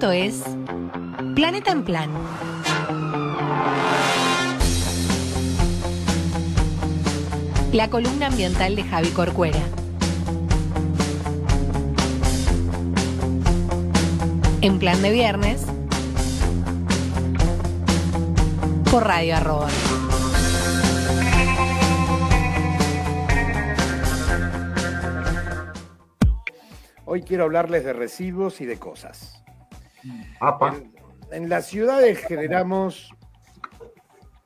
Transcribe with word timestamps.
Esto 0.00 0.12
es 0.12 0.42
Planeta 1.34 1.72
en 1.72 1.84
Plan. 1.84 2.10
La 7.74 7.90
columna 7.90 8.28
ambiental 8.28 8.76
de 8.76 8.84
Javi 8.84 9.10
Corcuera. 9.10 9.60
En 14.62 14.78
plan 14.78 15.02
de 15.02 15.10
viernes. 15.10 15.66
Por 18.90 19.06
Radio 19.06 19.36
Arroba. 19.36 19.68
Hoy 27.04 27.20
quiero 27.20 27.44
hablarles 27.44 27.84
de 27.84 27.92
residuos 27.92 28.62
y 28.62 28.64
de 28.64 28.78
cosas. 28.78 29.29
En, 30.02 30.92
en 31.30 31.48
las 31.48 31.66
ciudades 31.66 32.18
generamos, 32.18 33.10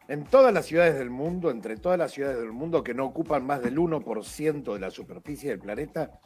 en 0.08 0.24
todas 0.24 0.52
las 0.52 0.66
ciudades 0.66 0.98
del 0.98 1.10
mundo, 1.10 1.50
entre 1.50 1.77
todas 1.77 1.98
las 1.98 2.12
ciudades 2.12 2.38
del 2.38 2.52
mundo 2.52 2.82
que 2.82 2.94
no 2.94 3.04
ocupan 3.04 3.46
más 3.46 3.62
del 3.62 3.78
1% 3.78 4.74
de 4.74 4.80
la 4.80 4.90
superficie 4.90 5.50
del 5.50 5.60
planeta, 5.60 6.20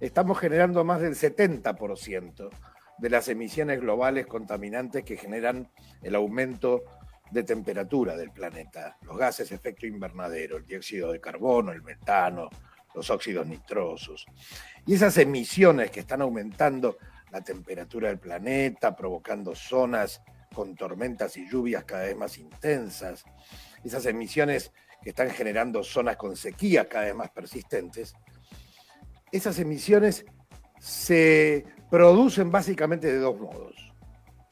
estamos 0.00 0.38
generando 0.38 0.84
más 0.84 1.00
del 1.00 1.14
70% 1.14 2.50
de 2.98 3.10
las 3.10 3.28
emisiones 3.28 3.80
globales 3.80 4.26
contaminantes 4.26 5.04
que 5.04 5.16
generan 5.16 5.70
el 6.02 6.14
aumento 6.14 6.82
de 7.30 7.44
temperatura 7.44 8.16
del 8.16 8.30
planeta, 8.30 8.98
los 9.02 9.16
gases 9.16 9.48
de 9.48 9.56
efecto 9.56 9.86
invernadero, 9.86 10.56
el 10.56 10.66
dióxido 10.66 11.12
de 11.12 11.20
carbono, 11.20 11.72
el 11.72 11.82
metano, 11.82 12.50
los 12.94 13.08
óxidos 13.08 13.46
nitrosos. 13.46 14.26
Y 14.86 14.94
esas 14.94 15.16
emisiones 15.18 15.90
que 15.90 16.00
están 16.00 16.22
aumentando 16.22 16.98
la 17.30 17.40
temperatura 17.42 18.08
del 18.08 18.18
planeta, 18.18 18.94
provocando 18.96 19.54
zonas 19.54 20.22
con 20.54 20.74
tormentas 20.74 21.36
y 21.36 21.48
lluvias 21.48 21.84
cada 21.84 22.04
vez 22.04 22.16
más 22.16 22.38
intensas, 22.38 23.24
esas 23.84 24.04
emisiones 24.06 24.72
que 25.02 25.10
están 25.10 25.30
generando 25.30 25.82
zonas 25.82 26.16
con 26.16 26.36
sequías 26.36 26.86
cada 26.86 27.04
vez 27.04 27.14
más 27.14 27.30
persistentes, 27.30 28.14
esas 29.32 29.58
emisiones 29.58 30.24
se 30.78 31.64
producen 31.90 32.50
básicamente 32.50 33.06
de 33.06 33.18
dos 33.18 33.38
modos. 33.38 33.94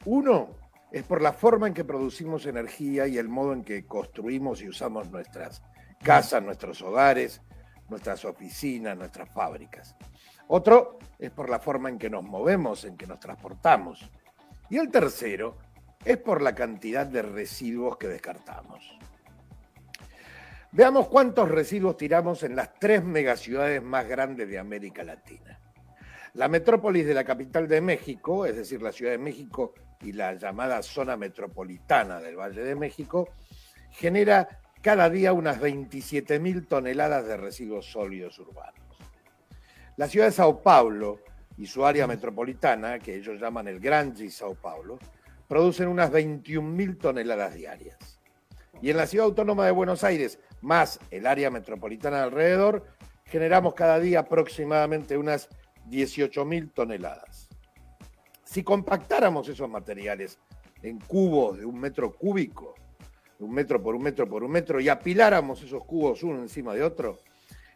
Uno 0.05 0.55
es 0.91 1.03
por 1.03 1.21
la 1.21 1.33
forma 1.33 1.67
en 1.67 1.73
que 1.73 1.83
producimos 1.83 2.45
energía 2.45 3.07
y 3.07 3.17
el 3.17 3.27
modo 3.27 3.53
en 3.53 3.63
que 3.63 3.85
construimos 3.85 4.61
y 4.61 4.69
usamos 4.69 5.09
nuestras 5.11 5.61
casas, 6.01 6.41
nuestros 6.41 6.81
hogares, 6.81 7.41
nuestras 7.89 8.23
oficinas, 8.25 8.97
nuestras 8.97 9.29
fábricas. 9.33 9.95
Otro 10.51 10.97
es 11.19 11.29
por 11.29 11.47
la 11.47 11.59
forma 11.59 11.89
en 11.89 11.99
que 11.99 12.09
nos 12.09 12.23
movemos, 12.23 12.83
en 12.83 12.97
que 12.97 13.05
nos 13.05 13.19
transportamos. 13.19 14.09
Y 14.67 14.77
el 14.77 14.89
tercero 14.89 15.57
es 16.03 16.17
por 16.17 16.41
la 16.41 16.55
cantidad 16.55 17.05
de 17.05 17.21
residuos 17.21 17.97
que 17.97 18.07
descartamos. 18.07 18.97
Veamos 20.71 21.07
cuántos 21.07 21.49
residuos 21.49 21.97
tiramos 21.97 22.41
en 22.41 22.55
las 22.55 22.73
tres 22.79 23.03
megaciudades 23.03 23.83
más 23.83 24.07
grandes 24.07 24.49
de 24.49 24.57
América 24.57 25.03
Latina. 25.03 25.59
La 26.33 26.47
metrópolis 26.47 27.05
de 27.05 27.13
la 27.13 27.23
capital 27.23 27.67
de 27.67 27.81
México, 27.81 28.47
es 28.47 28.55
decir, 28.55 28.81
la 28.81 28.91
Ciudad 28.91 29.11
de 29.11 29.17
México 29.19 29.75
y 30.01 30.13
la 30.13 30.33
llamada 30.33 30.81
zona 30.81 31.15
metropolitana 31.15 32.19
del 32.19 32.37
Valle 32.37 32.63
de 32.63 32.75
México, 32.75 33.29
genera 33.91 34.47
cada 34.81 35.11
día 35.11 35.31
unas 35.31 35.61
27.000 35.61 36.67
toneladas 36.67 37.27
de 37.27 37.37
residuos 37.37 37.85
sólidos 37.91 38.39
urbanos. 38.39 38.88
La 39.99 40.07
ciudad 40.07 40.27
de 40.27 40.31
Sao 40.31 40.61
Paulo 40.61 41.19
y 41.57 41.65
su 41.65 41.85
área 41.85 42.07
metropolitana, 42.07 42.99
que 42.99 43.15
ellos 43.15 43.37
llaman 43.37 43.67
el 43.67 43.81
Gran 43.81 44.15
Sao 44.31 44.55
Paulo, 44.55 44.97
producen 45.45 45.89
unas 45.89 46.09
21.000 46.09 46.97
toneladas 46.97 47.53
diarias. 47.53 47.97
Y 48.81 48.91
en 48.91 48.95
la 48.95 49.05
ciudad 49.05 49.25
autónoma 49.25 49.65
de 49.65 49.71
Buenos 49.71 50.05
Aires, 50.05 50.39
más 50.61 51.01
el 51.11 51.27
área 51.27 51.51
metropolitana 51.51 52.23
alrededor, 52.23 52.85
generamos 53.25 53.73
cada 53.73 53.99
día 53.99 54.21
aproximadamente 54.21 55.17
unas 55.17 55.49
18.000 55.89 56.71
toneladas. 56.73 57.49
Si 58.45 58.63
compactáramos 58.63 59.49
esos 59.49 59.69
materiales 59.69 60.39
en 60.81 60.97
cubos 61.01 61.57
de 61.57 61.65
un 61.65 61.77
metro 61.77 62.15
cúbico, 62.15 62.73
un 63.39 63.51
metro 63.51 63.83
por 63.83 63.95
un 63.95 64.03
metro 64.03 64.29
por 64.29 64.45
un 64.45 64.51
metro, 64.51 64.79
y 64.79 64.87
apiláramos 64.87 65.61
esos 65.61 65.83
cubos 65.83 66.23
uno 66.23 66.39
encima 66.39 66.73
de 66.73 66.83
otro, 66.83 67.17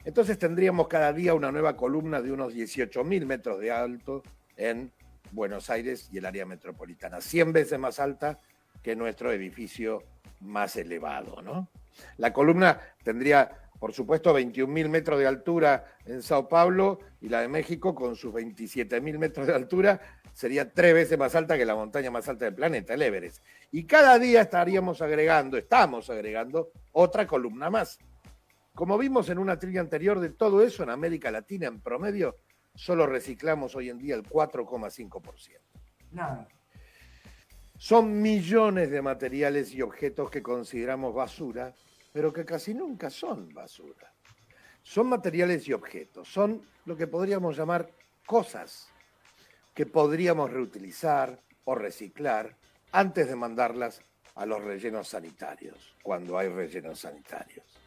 entonces 0.05 0.37
tendríamos 0.37 0.87
cada 0.87 1.13
día 1.13 1.33
una 1.33 1.51
nueva 1.51 1.75
columna 1.75 2.21
de 2.21 2.31
unos 2.31 2.53
18.000 2.53 3.25
metros 3.25 3.59
de 3.59 3.71
alto 3.71 4.23
en 4.57 4.91
Buenos 5.31 5.69
Aires 5.69 6.09
y 6.11 6.17
el 6.17 6.25
área 6.25 6.45
metropolitana, 6.45 7.21
100 7.21 7.53
veces 7.53 7.79
más 7.79 7.99
alta 7.99 8.39
que 8.81 8.95
nuestro 8.95 9.31
edificio 9.31 10.03
más 10.41 10.75
elevado. 10.75 11.41
¿no? 11.41 11.69
La 12.17 12.33
columna 12.33 12.79
tendría, 13.03 13.49
por 13.79 13.93
supuesto, 13.93 14.37
21.000 14.37 14.89
metros 14.89 15.19
de 15.19 15.27
altura 15.27 15.85
en 16.05 16.21
Sao 16.21 16.47
Paulo 16.47 16.99
y 17.21 17.29
la 17.29 17.41
de 17.41 17.47
México, 17.47 17.95
con 17.95 18.15
sus 18.15 18.33
27.000 18.33 19.17
metros 19.17 19.47
de 19.47 19.55
altura, 19.55 19.99
sería 20.33 20.71
tres 20.71 20.93
veces 20.93 21.17
más 21.17 21.35
alta 21.35 21.57
que 21.57 21.65
la 21.65 21.75
montaña 21.75 22.11
más 22.11 22.27
alta 22.27 22.45
del 22.45 22.55
planeta, 22.55 22.93
el 22.93 23.01
Everest. 23.01 23.43
Y 23.71 23.85
cada 23.85 24.19
día 24.19 24.41
estaríamos 24.41 25.01
agregando, 25.01 25.57
estamos 25.57 26.09
agregando 26.09 26.71
otra 26.91 27.25
columna 27.25 27.69
más. 27.69 27.99
Como 28.75 28.97
vimos 28.97 29.29
en 29.29 29.37
una 29.37 29.59
trilla 29.59 29.81
anterior 29.81 30.19
de 30.19 30.29
todo 30.29 30.63
eso 30.63 30.81
en 30.81 30.89
América 30.89 31.29
Latina 31.29 31.67
en 31.67 31.79
promedio, 31.79 32.39
solo 32.73 33.05
reciclamos 33.05 33.75
hoy 33.75 33.89
en 33.89 33.99
día 33.99 34.15
el 34.15 34.23
4,5%. 34.23 35.59
Nada. 36.11 36.47
Son 37.77 38.19
millones 38.19 38.89
de 38.89 39.01
materiales 39.03 39.73
y 39.73 39.83
objetos 39.83 40.31
que 40.31 40.41
consideramos 40.41 41.13
basura, 41.13 41.71
pero 42.11 42.33
que 42.33 42.45
casi 42.45 42.73
nunca 42.73 43.11
son 43.11 43.53
basura. 43.53 44.11
Son 44.81 45.07
materiales 45.07 45.67
y 45.67 45.73
objetos, 45.73 46.27
son 46.27 46.61
lo 46.85 46.97
que 46.97 47.05
podríamos 47.05 47.55
llamar 47.55 47.91
cosas 48.25 48.89
que 49.75 49.85
podríamos 49.85 50.51
reutilizar 50.51 51.39
o 51.65 51.75
reciclar 51.75 52.57
antes 52.91 53.27
de 53.27 53.35
mandarlas 53.35 54.01
a 54.33 54.47
los 54.47 54.63
rellenos 54.63 55.09
sanitarios, 55.09 55.95
cuando 56.01 56.37
hay 56.37 56.47
rellenos 56.49 56.99
sanitarios. 56.99 57.82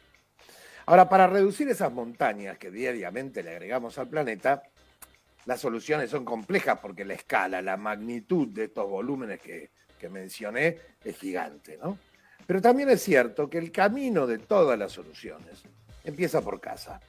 Ahora, 0.87 1.09
para 1.09 1.27
reducir 1.27 1.67
esas 1.67 1.91
montañas 1.91 2.57
que 2.57 2.71
diariamente 2.71 3.43
le 3.43 3.51
agregamos 3.51 3.97
al 3.97 4.07
planeta, 4.07 4.63
las 5.45 5.59
soluciones 5.59 6.09
son 6.09 6.23
complejas 6.23 6.79
porque 6.81 7.03
la 7.03 7.13
escala, 7.13 7.61
la 7.61 7.75
magnitud 7.75 8.47
de 8.47 8.65
estos 8.65 8.89
volúmenes 8.89 9.41
que, 9.41 9.69
mencioné 10.09 10.77
es 11.03 11.17
gigante, 11.17 11.77
¿no? 11.83 11.97
Pero 12.45 12.61
también 12.61 12.89
es 12.89 13.01
cierto 13.01 13.49
que 13.49 13.57
el 13.57 13.73
camino 13.73 14.25
de 14.25 14.37
todas 14.37 14.79
las 14.79 14.93
soluciones 14.93 15.63
empieza 16.05 16.39
por 16.39 16.61
casa, 16.61 17.01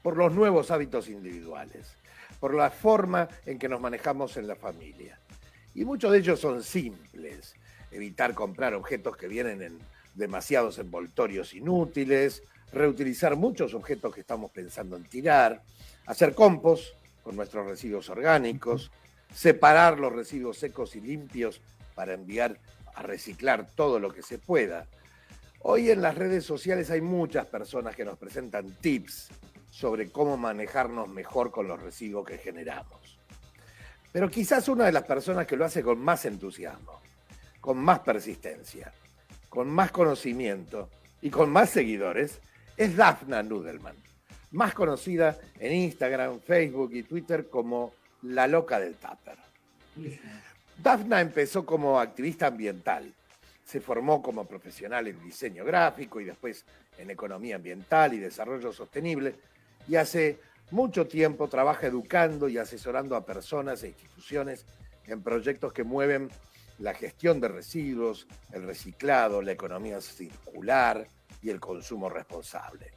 por 0.00 0.16
los 0.16 0.32
nuevos 0.32 0.70
hábitos 0.70 1.08
individuales, 1.08 1.96
por 2.38 2.54
la 2.54 2.70
forma 2.70 3.28
en 3.44 3.58
que 3.58 3.68
nos 3.68 3.80
manejamos 3.80 4.36
en 4.36 4.46
la 4.46 4.54
familia. 4.54 5.18
Y 5.74 5.84
muchos 5.84 6.12
de 6.12 6.18
ellos 6.18 6.38
son 6.38 6.62
simples. 6.62 7.56
Evitar 7.90 8.34
comprar 8.34 8.74
objetos 8.74 9.16
que 9.16 9.26
vienen 9.26 9.62
en 9.62 9.78
demasiados 10.14 10.78
envoltorios 10.78 11.54
inútiles, 11.54 12.44
reutilizar 12.72 13.36
muchos 13.36 13.74
objetos 13.74 14.14
que 14.14 14.20
estamos 14.20 14.50
pensando 14.50 14.96
en 14.96 15.04
tirar, 15.04 15.62
hacer 16.06 16.34
compost 16.34 16.94
con 17.22 17.36
nuestros 17.36 17.66
residuos 17.66 18.08
orgánicos, 18.10 18.90
separar 19.34 19.98
los 19.98 20.12
residuos 20.12 20.58
secos 20.58 20.96
y 20.96 21.00
limpios 21.00 21.60
para 21.94 22.14
enviar 22.14 22.58
a 22.94 23.02
reciclar 23.02 23.66
todo 23.74 23.98
lo 23.98 24.12
que 24.12 24.22
se 24.22 24.38
pueda. 24.38 24.86
Hoy 25.60 25.90
en 25.90 26.02
las 26.02 26.14
redes 26.14 26.44
sociales 26.44 26.90
hay 26.90 27.00
muchas 27.00 27.46
personas 27.46 27.94
que 27.96 28.04
nos 28.04 28.18
presentan 28.18 28.70
tips 28.80 29.28
sobre 29.70 30.10
cómo 30.10 30.36
manejarnos 30.36 31.08
mejor 31.08 31.50
con 31.50 31.68
los 31.68 31.80
residuos 31.80 32.26
que 32.26 32.38
generamos. 32.38 33.18
Pero 34.12 34.30
quizás 34.30 34.68
una 34.68 34.86
de 34.86 34.92
las 34.92 35.04
personas 35.04 35.46
que 35.46 35.56
lo 35.56 35.64
hace 35.64 35.82
con 35.82 35.98
más 35.98 36.24
entusiasmo, 36.24 37.00
con 37.60 37.78
más 37.78 38.00
persistencia, 38.00 38.92
con 39.48 39.68
más 39.68 39.90
conocimiento 39.90 40.88
y 41.20 41.30
con 41.30 41.50
más 41.50 41.70
seguidores 41.70 42.40
es 42.78 42.96
Daphna 42.96 43.42
Nudelman, 43.42 43.96
más 44.52 44.72
conocida 44.72 45.36
en 45.58 45.72
Instagram, 45.74 46.40
Facebook 46.40 46.94
y 46.94 47.02
Twitter 47.02 47.48
como 47.50 47.92
la 48.22 48.46
loca 48.46 48.78
del 48.78 48.94
Tupper. 48.94 49.36
Daphna 50.80 51.20
empezó 51.20 51.66
como 51.66 51.98
activista 51.98 52.46
ambiental. 52.46 53.12
Se 53.64 53.80
formó 53.80 54.22
como 54.22 54.44
profesional 54.46 55.08
en 55.08 55.22
diseño 55.22 55.64
gráfico 55.64 56.20
y 56.20 56.24
después 56.24 56.64
en 56.96 57.10
economía 57.10 57.56
ambiental 57.56 58.14
y 58.14 58.18
desarrollo 58.18 58.72
sostenible. 58.72 59.34
Y 59.88 59.96
hace 59.96 60.38
mucho 60.70 61.06
tiempo 61.08 61.48
trabaja 61.48 61.88
educando 61.88 62.48
y 62.48 62.58
asesorando 62.58 63.16
a 63.16 63.26
personas 63.26 63.82
e 63.82 63.88
instituciones 63.88 64.64
en 65.06 65.20
proyectos 65.20 65.72
que 65.72 65.82
mueven 65.82 66.30
la 66.78 66.94
gestión 66.94 67.40
de 67.40 67.48
residuos, 67.48 68.28
el 68.52 68.62
reciclado, 68.62 69.42
la 69.42 69.52
economía 69.52 70.00
circular 70.00 71.08
y 71.42 71.50
el 71.50 71.60
consumo 71.60 72.08
responsable. 72.08 72.92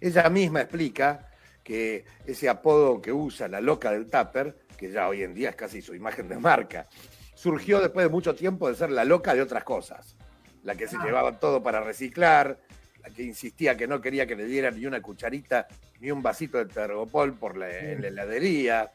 Ella 0.00 0.28
misma 0.28 0.62
explica 0.62 1.28
que 1.62 2.04
ese 2.26 2.48
apodo 2.48 3.00
que 3.00 3.12
usa 3.12 3.48
la 3.48 3.60
loca 3.60 3.90
del 3.90 4.10
tupper, 4.10 4.56
que 4.76 4.90
ya 4.90 5.08
hoy 5.08 5.22
en 5.22 5.34
día 5.34 5.50
es 5.50 5.56
casi 5.56 5.82
su 5.82 5.94
imagen 5.94 6.28
de 6.28 6.38
marca, 6.38 6.88
surgió 7.34 7.80
después 7.80 8.06
de 8.06 8.10
mucho 8.10 8.34
tiempo 8.34 8.68
de 8.68 8.74
ser 8.74 8.90
la 8.90 9.04
loca 9.04 9.34
de 9.34 9.42
otras 9.42 9.64
cosas. 9.64 10.16
La 10.62 10.74
que 10.74 10.88
se 10.88 10.96
Ah. 10.96 11.04
llevaba 11.04 11.38
todo 11.38 11.62
para 11.62 11.80
reciclar, 11.80 12.58
la 13.02 13.10
que 13.10 13.22
insistía 13.22 13.76
que 13.76 13.86
no 13.86 14.00
quería 14.00 14.26
que 14.26 14.34
le 14.36 14.44
dieran 14.46 14.76
ni 14.78 14.86
una 14.86 15.00
cucharita 15.00 15.66
ni 16.00 16.10
un 16.10 16.22
vasito 16.22 16.58
de 16.58 16.66
tergopol 16.66 17.34
por 17.34 17.56
la, 17.56 17.70
en 17.76 18.02
la 18.02 18.08
heladería, 18.08 18.90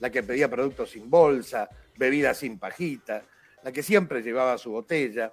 la 0.00 0.10
que 0.10 0.22
pedía 0.22 0.48
productos 0.48 0.90
sin 0.90 1.10
bolsa, 1.10 1.68
bebidas 1.96 2.38
sin 2.38 2.58
pajita, 2.58 3.22
la 3.62 3.72
que 3.72 3.82
siempre 3.82 4.22
llevaba 4.22 4.56
su 4.58 4.70
botella, 4.70 5.32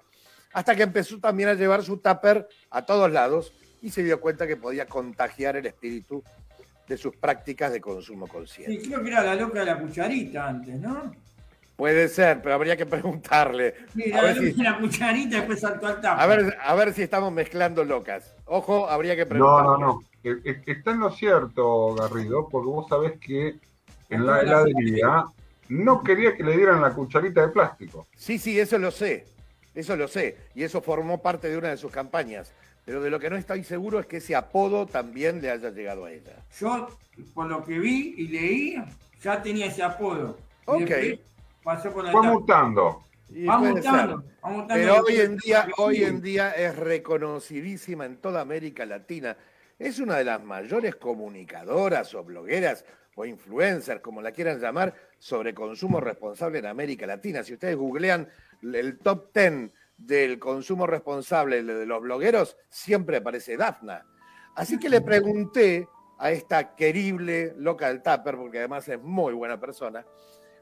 hasta 0.56 0.74
que 0.74 0.84
empezó 0.84 1.18
también 1.18 1.50
a 1.50 1.54
llevar 1.54 1.82
su 1.82 1.98
tupper 1.98 2.48
a 2.70 2.86
todos 2.86 3.12
lados 3.12 3.52
y 3.82 3.90
se 3.90 4.02
dio 4.02 4.18
cuenta 4.22 4.46
que 4.46 4.56
podía 4.56 4.86
contagiar 4.86 5.54
el 5.56 5.66
espíritu 5.66 6.24
de 6.88 6.96
sus 6.96 7.14
prácticas 7.14 7.70
de 7.72 7.78
consumo 7.82 8.24
Sí, 8.24 8.32
consciente. 8.32 8.88
creo 8.88 9.02
que 9.02 9.08
era 9.10 9.22
la 9.22 9.34
loca 9.34 9.58
de 9.60 9.66
la 9.66 9.78
cucharita 9.78 10.48
antes, 10.48 10.80
¿no? 10.80 11.14
Puede 11.76 12.08
ser, 12.08 12.40
pero 12.40 12.54
habría 12.54 12.74
que 12.74 12.86
preguntarle. 12.86 13.74
Sí, 13.94 14.10
A 14.10 14.16
la 14.16 14.22
ver 14.22 14.36
loca 14.36 14.48
si- 14.48 14.52
de 14.56 14.62
la 14.64 14.78
cucharita 14.78 15.28
y 15.36 15.38
después 15.40 15.60
saltó 15.60 15.86
al 15.88 16.00
tapa. 16.00 16.22
A 16.22 16.26
ver, 16.26 16.56
a 16.58 16.74
ver 16.74 16.94
si 16.94 17.02
estamos 17.02 17.30
mezclando 17.34 17.84
locas. 17.84 18.34
Ojo, 18.46 18.88
habría 18.88 19.14
que 19.14 19.24
No, 19.26 19.28
preguntarle. 19.28 19.68
no, 19.68 19.78
no. 19.78 20.00
E- 20.24 20.40
e- 20.42 20.72
Está 20.72 20.92
en 20.92 21.00
lo 21.00 21.10
cierto, 21.10 21.94
Garrido, 21.96 22.48
porque 22.48 22.66
vos 22.66 22.88
sabés 22.88 23.20
que 23.20 23.56
en 24.08 24.24
la 24.24 24.40
heladería 24.40 25.26
no 25.68 26.02
quería 26.02 26.34
que 26.34 26.44
le 26.44 26.56
dieran 26.56 26.80
la 26.80 26.94
cucharita 26.94 27.42
de 27.42 27.48
plástico. 27.48 28.06
Sí, 28.16 28.38
sí, 28.38 28.58
eso 28.58 28.78
lo 28.78 28.90
sé. 28.90 29.26
Eso 29.76 29.94
lo 29.94 30.08
sé. 30.08 30.36
Y 30.54 30.64
eso 30.64 30.80
formó 30.80 31.22
parte 31.22 31.48
de 31.48 31.56
una 31.56 31.68
de 31.68 31.76
sus 31.76 31.92
campañas. 31.92 32.52
Pero 32.84 33.02
de 33.02 33.10
lo 33.10 33.20
que 33.20 33.28
no 33.30 33.36
estoy 33.36 33.62
seguro 33.62 34.00
es 34.00 34.06
que 34.06 34.16
ese 34.16 34.34
apodo 34.34 34.86
también 34.86 35.40
le 35.42 35.50
haya 35.50 35.70
llegado 35.70 36.06
a 36.06 36.12
ella. 36.12 36.32
Yo, 36.58 36.88
por 37.34 37.46
lo 37.46 37.62
que 37.62 37.78
vi 37.78 38.14
y 38.16 38.28
leí, 38.28 38.76
ya 39.22 39.42
tenía 39.42 39.66
ese 39.66 39.82
apodo. 39.82 40.38
Ok. 40.64 40.90
Pasó 41.62 41.92
por 41.92 42.04
la 42.04 42.12
Fue 42.12 42.20
etapa. 42.20 42.32
mutando. 42.34 43.02
Y 43.28 43.44
Va 43.44 43.58
mutando, 43.58 44.24
va 44.44 44.48
mutando. 44.50 44.74
Pero 44.74 45.00
hoy 45.02 45.16
en 45.20 45.36
día, 45.36 45.68
hoy 45.78 46.04
en 46.04 46.22
día 46.22 46.52
es 46.52 46.76
reconocidísima 46.76 48.06
en 48.06 48.18
toda 48.18 48.40
América 48.40 48.86
Latina. 48.86 49.36
Es 49.78 49.98
una 49.98 50.16
de 50.16 50.24
las 50.24 50.42
mayores 50.42 50.94
comunicadoras 50.94 52.14
o 52.14 52.22
blogueras 52.22 52.84
o 53.16 53.24
influencers, 53.24 54.00
como 54.00 54.22
la 54.22 54.30
quieran 54.30 54.60
llamar, 54.60 54.94
sobre 55.18 55.54
consumo 55.54 56.00
responsable 56.00 56.58
en 56.58 56.66
América 56.66 57.06
Latina. 57.06 57.42
Si 57.42 57.54
ustedes 57.54 57.76
googlean 57.76 58.28
el 58.62 58.98
top 58.98 59.32
10 59.34 59.70
del 59.96 60.38
consumo 60.38 60.86
responsable 60.86 61.62
de 61.62 61.86
los 61.86 62.02
blogueros, 62.02 62.56
siempre 62.68 63.18
aparece 63.18 63.56
Dafna. 63.56 64.04
Así 64.54 64.78
que 64.78 64.88
le 64.88 65.00
pregunté 65.00 65.88
a 66.18 66.30
esta 66.30 66.74
querible 66.74 67.54
loca 67.58 67.88
del 67.88 68.02
tupper, 68.02 68.36
porque 68.36 68.58
además 68.58 68.88
es 68.88 69.00
muy 69.00 69.34
buena 69.34 69.60
persona, 69.60 70.04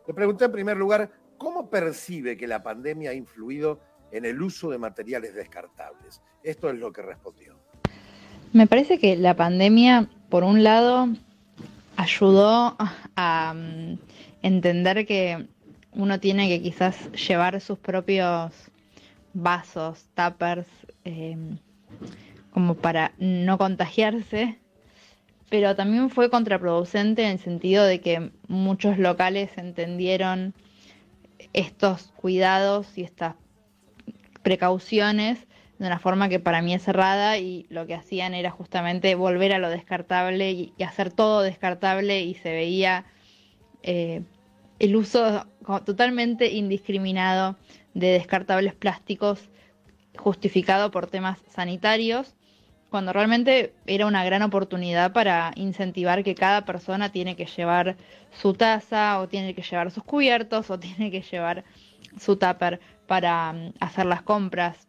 le 0.06 0.14
pregunté 0.14 0.44
en 0.44 0.52
primer 0.52 0.76
lugar, 0.76 1.10
¿cómo 1.38 1.70
percibe 1.70 2.36
que 2.36 2.46
la 2.46 2.62
pandemia 2.62 3.10
ha 3.10 3.14
influido 3.14 3.80
en 4.10 4.24
el 4.24 4.40
uso 4.42 4.70
de 4.70 4.78
materiales 4.78 5.34
descartables? 5.34 6.20
Esto 6.42 6.68
es 6.68 6.76
lo 6.76 6.92
que 6.92 7.02
respondió. 7.02 7.56
Me 8.52 8.66
parece 8.66 8.98
que 8.98 9.16
la 9.16 9.34
pandemia, 9.34 10.08
por 10.28 10.44
un 10.44 10.62
lado, 10.62 11.08
ayudó 11.96 12.76
a 13.16 13.54
mm, 13.54 13.98
entender 14.44 15.06
que 15.06 15.46
uno 15.92 16.20
tiene 16.20 16.48
que 16.48 16.60
quizás 16.60 17.10
llevar 17.12 17.62
sus 17.62 17.78
propios 17.78 18.52
vasos, 19.32 20.06
tuppers, 20.14 20.68
eh, 21.06 21.36
como 22.50 22.74
para 22.74 23.12
no 23.18 23.56
contagiarse, 23.56 24.58
pero 25.48 25.74
también 25.74 26.10
fue 26.10 26.28
contraproducente 26.28 27.24
en 27.24 27.30
el 27.32 27.38
sentido 27.38 27.84
de 27.84 28.02
que 28.02 28.32
muchos 28.46 28.98
locales 28.98 29.50
entendieron 29.56 30.52
estos 31.54 32.12
cuidados 32.14 32.98
y 32.98 33.02
estas 33.02 33.36
precauciones 34.42 35.38
de 35.78 35.86
una 35.86 35.98
forma 35.98 36.28
que 36.28 36.38
para 36.38 36.60
mí 36.60 36.74
es 36.74 36.82
cerrada 36.82 37.38
y 37.38 37.66
lo 37.70 37.86
que 37.86 37.94
hacían 37.94 38.34
era 38.34 38.50
justamente 38.50 39.14
volver 39.14 39.54
a 39.54 39.58
lo 39.58 39.70
descartable 39.70 40.52
y, 40.52 40.74
y 40.76 40.82
hacer 40.82 41.10
todo 41.12 41.40
descartable 41.40 42.20
y 42.20 42.34
se 42.34 42.50
veía 42.52 43.06
eh, 43.86 44.22
el 44.84 44.96
uso 44.96 45.46
totalmente 45.86 46.52
indiscriminado 46.52 47.56
de 47.94 48.08
descartables 48.08 48.74
plásticos 48.74 49.48
justificado 50.14 50.90
por 50.90 51.06
temas 51.06 51.38
sanitarios, 51.48 52.34
cuando 52.90 53.14
realmente 53.14 53.72
era 53.86 54.06
una 54.06 54.24
gran 54.24 54.42
oportunidad 54.42 55.14
para 55.14 55.52
incentivar 55.56 56.22
que 56.22 56.34
cada 56.34 56.66
persona 56.66 57.10
tiene 57.10 57.34
que 57.34 57.46
llevar 57.46 57.96
su 58.30 58.52
taza 58.52 59.20
o 59.20 59.26
tiene 59.26 59.54
que 59.54 59.62
llevar 59.62 59.90
sus 59.90 60.04
cubiertos 60.04 60.70
o 60.70 60.78
tiene 60.78 61.10
que 61.10 61.22
llevar 61.22 61.64
su 62.20 62.36
tupper 62.36 62.78
para 63.06 63.54
mm, 63.54 63.72
hacer 63.80 64.04
las 64.04 64.20
compras. 64.20 64.86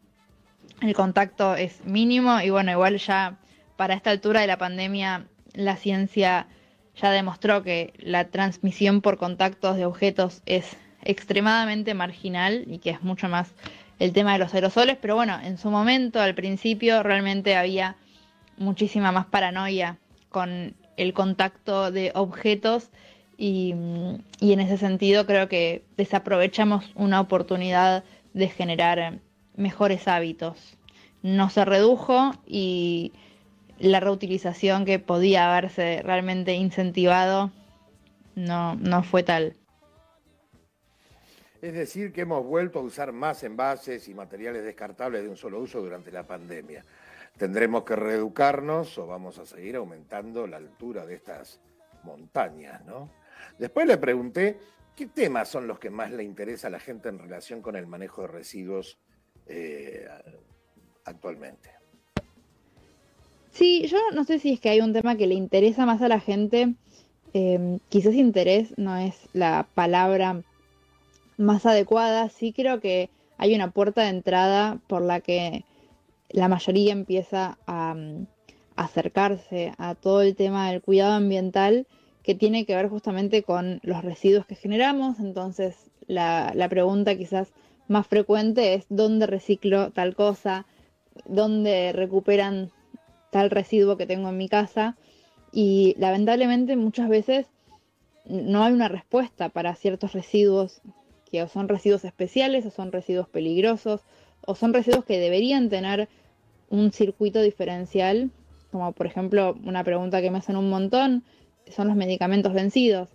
El 0.81 0.94
contacto 0.94 1.56
es 1.56 1.86
mínimo 1.86 2.41
y 2.41 2.50
bueno, 2.50 2.69
igual 2.69 2.98
ya 2.98 3.38
para 3.77 3.94
esta 3.94 4.12
altura 4.12 4.41
de 4.41 4.48
la 4.48 4.57
pandemia 4.57 5.25
la 5.53 5.77
ciencia 5.77 6.48
ya 6.95 7.12
demostró 7.12 7.63
que 7.63 7.94
la 8.00 8.30
transmisión 8.30 9.01
por 9.01 9.18
contactos 9.18 9.77
de 9.77 9.86
objetos 9.86 10.42
es 10.45 10.77
extremadamente 11.03 11.94
marginal 11.94 12.63
y 12.68 12.80
que 12.80 12.89
es 12.92 13.01
mucho 13.01 13.30
más 13.30 13.51
el 14.00 14.12
tema 14.12 14.33
de 14.33 14.39
los 14.39 14.53
aerosoles, 14.53 14.97
pero 15.00 15.15
bueno, 15.15 15.39
en 15.42 15.57
su 15.57 15.69
momento, 15.69 16.19
al 16.19 16.36
principio, 16.36 17.03
realmente 17.03 17.56
había 17.56 17.95
muchísima 18.57 19.12
más 19.12 19.25
paranoia 19.25 19.97
con 20.30 20.75
el 20.97 21.13
contacto 21.13 21.92
de 21.92 22.12
objetos 22.13 22.89
y, 23.38 23.71
en 23.71 24.59
ese 24.59 24.77
sentido 24.77 25.25
creo 25.25 25.48
que 25.50 25.83
desaprovechamos 25.98 26.91
una 26.95 27.19
oportunidad 27.19 28.03
de 28.33 28.48
generar 28.50 29.19
mejores 29.56 30.07
hábitos. 30.07 30.77
No 31.21 31.50
se 31.50 31.65
redujo 31.65 32.33
y 32.45 33.13
la 33.80 34.00
reutilización 34.00 34.86
que 34.86 35.00
podía 35.00 35.50
haberse 35.51 36.01
realmente 36.04 36.54
incentivado 36.54 37.51
no, 38.36 38.75
no 38.75 39.04
fue 39.04 39.24
tal. 39.24 39.56
Es 41.62 41.74
decir, 41.74 42.13
que 42.13 42.22
hemos 42.22 42.45
vuelto 42.45 42.80
a 42.80 42.83
usar 42.83 43.12
más 43.12 43.44
envases 43.44 44.07
y 44.07 44.13
materiales 44.13 44.63
descartables 44.63 45.24
de 45.24 45.30
un 45.30 45.38
solo 45.38 45.60
uso 45.60 45.81
durante 45.81 46.12
la 46.12 46.24
pandemia. 46.24 46.83
¿Tendremos 47.38 47.83
que 47.83 47.95
reeducarnos 47.95 48.98
o 48.98 49.07
vamos 49.07 49.39
a 49.39 49.46
seguir 49.46 49.75
aumentando 49.75 50.48
la 50.48 50.58
altura 50.58 51.05
de 51.05 51.15
estas 51.15 51.60
montañas, 52.03 52.86
no? 52.86 53.10
Después 53.58 53.88
le 53.88 53.98
pregunté 53.98 54.60
qué 54.96 55.08
temas 55.08 55.50
son 55.50 55.67
los 55.67 55.79
que 55.79 55.89
más 55.89 56.12
le 56.12 56.24
interesa 56.24 56.67
a 56.67 56.72
la 56.72 56.79
gente 56.79 57.10
en 57.10 57.20
relación 57.20 57.62
con 57.62 57.75
el 57.75 57.88
manejo 57.88 58.22
de 58.22 58.27
residuos 58.27 59.00
eh, 59.48 60.08
actualmente. 61.03 61.75
Sí, 63.55 63.88
yo 63.88 63.97
no 64.13 64.25
sé 64.25 64.39
si 64.39 64.51
es 64.51 64.59
que 64.59 64.67
hay 64.67 64.81
un 64.81 64.91
tema 64.91 65.15
que 65.15 65.27
le 65.27 65.33
interesa 65.33 65.85
más 65.85 66.01
a 66.01 66.09
la 66.09 66.19
gente. 66.19 66.75
eh, 67.33 67.79
quizás 67.89 68.13
interés 68.15 68.74
no 68.77 68.97
es 68.97 69.15
la 69.33 69.67
palabra 69.75 70.43
más 71.38 71.65
adecuada. 71.65 72.27
Sí 72.29 72.51
creo 72.51 72.81
que 72.81 73.09
hay 73.38 73.55
una 73.55 73.71
puerta 73.71 74.01
de 74.03 74.09
entrada 74.09 74.79
por 74.88 75.01
la 75.01 75.21
que 75.21 75.63
la 76.29 76.50
mayoría 76.50 76.91
empieza 76.91 77.57
a, 77.65 77.93
mm, 77.95 78.27
acercarse 78.75 79.71
a 79.77 79.95
todo 79.95 80.21
el 80.21 80.35
tema 80.35 80.69
del 80.69 80.81
cuidado 80.81 81.13
ambiental 81.13 81.88
que 82.24 82.35
tiene 82.35 82.65
que 82.65 82.75
ver 82.75 82.89
justamente 82.89 83.43
con 83.43 83.79
los 83.83 84.03
residuos 84.03 84.45
que 84.45 84.55
generamos. 84.55 85.19
Entonces, 85.19 85.75
la, 86.07 86.51
la 86.55 86.67
pregunta 86.67 87.15
quizás 87.17 87.53
más 87.88 88.05
frecuente 88.07 88.74
es 88.74 88.85
dónde 88.89 89.27
reciclo 89.27 89.91
tal 89.91 90.13
cosa, 90.15 90.65
dónde 91.25 91.93
recuperan 91.93 92.71
tal 93.36 93.50
residuo 93.50 93.98
que 93.98 94.06
tengo 94.06 94.30
en 94.30 94.38
mi 94.38 94.48
casa. 94.48 94.96
Y 95.51 95.94
lamentablemente 96.00 96.77
muchas 96.77 97.10
veces 97.10 97.48
no 98.24 98.63
hay 98.63 98.72
una 98.72 98.88
respuesta 98.88 99.50
para 99.50 99.75
ciertos 99.75 100.13
residuos 100.13 100.80
que 101.30 101.46
son 101.50 101.68
residuos 101.68 102.06
especiales 102.06 102.65
o 102.65 102.72
son 102.72 102.94
residuos 102.94 103.27
peligrosos 103.27 104.06
o 104.48 104.56
son 104.56 104.74
residuos 104.74 105.04
que 105.04 105.20
deberían 105.20 105.68
tener 105.68 106.08
un 106.70 106.94
circuito 106.94 107.42
diferencial, 107.42 108.32
como 108.72 108.94
por 108.94 109.06
ejemplo 109.06 109.58
una 109.65 109.84
pregunta 109.84 110.22
que 110.22 110.32
me 110.32 110.38
hacen 110.38 110.56
un 110.56 110.70
montón, 110.70 111.25
son 111.70 111.89
los 111.89 111.98
medicamentos 111.98 112.54
vencidos. 112.54 113.10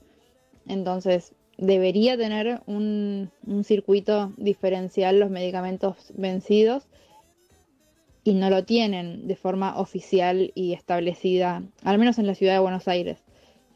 Entonces, 0.68 1.32
debería 1.56 2.18
tener 2.18 2.60
un, 2.66 3.30
un 3.46 3.64
circuito 3.64 4.34
diferencial 4.36 5.18
los 5.18 5.30
medicamentos 5.30 6.12
vencidos 6.14 6.88
y 8.24 8.34
no 8.34 8.50
lo 8.50 8.64
tienen 8.64 9.26
de 9.26 9.36
forma 9.36 9.78
oficial 9.78 10.52
y 10.54 10.72
establecida, 10.72 11.62
al 11.82 11.98
menos 11.98 12.18
en 12.18 12.26
la 12.26 12.34
ciudad 12.34 12.54
de 12.54 12.60
Buenos 12.60 12.88
Aires, 12.88 13.22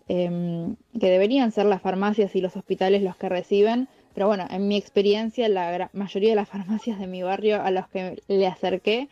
Em, 0.06 0.76
que 1.00 1.08
deberían 1.10 1.50
ser 1.50 1.64
las 1.64 1.80
farmacias 1.80 2.36
y 2.36 2.42
los 2.42 2.56
hospitales 2.56 3.02
los 3.02 3.16
que 3.16 3.30
reciben, 3.30 3.88
pero 4.12 4.26
bueno, 4.26 4.46
en 4.50 4.68
mi 4.68 4.76
experiencia 4.76 5.48
la 5.48 5.88
mayoría 5.94 6.30
de 6.30 6.36
las 6.36 6.48
farmacias 6.50 6.98
de 6.98 7.06
mi 7.06 7.22
barrio 7.22 7.62
a 7.62 7.70
los 7.70 7.88
que 7.88 8.22
le 8.28 8.46
acerqué 8.46 9.08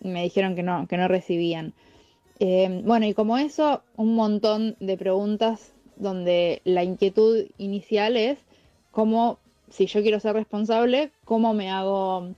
me 0.00 0.22
dijeron 0.22 0.54
que 0.54 0.62
no, 0.62 0.86
que 0.86 0.98
no 0.98 1.08
recibían. 1.08 1.72
Eh, 2.38 2.82
bueno, 2.84 3.06
y 3.06 3.14
como 3.14 3.38
eso, 3.38 3.82
un 3.96 4.14
montón 4.14 4.76
de 4.78 4.96
preguntas 4.96 5.72
donde 5.96 6.60
la 6.64 6.84
inquietud 6.84 7.46
inicial 7.58 8.16
es 8.16 8.38
cómo, 8.92 9.38
si 9.70 9.86
yo 9.86 10.02
quiero 10.02 10.20
ser 10.20 10.34
responsable, 10.34 11.10
cómo 11.24 11.54
me 11.54 11.70
hago 11.70 12.34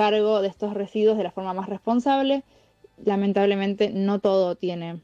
cargo 0.00 0.40
de 0.40 0.48
estos 0.48 0.72
residuos 0.72 1.18
de 1.18 1.24
la 1.24 1.30
forma 1.30 1.52
más 1.52 1.68
responsable. 1.68 2.42
Lamentablemente 3.04 3.90
no 3.90 4.18
todo 4.18 4.56
tiene 4.56 5.02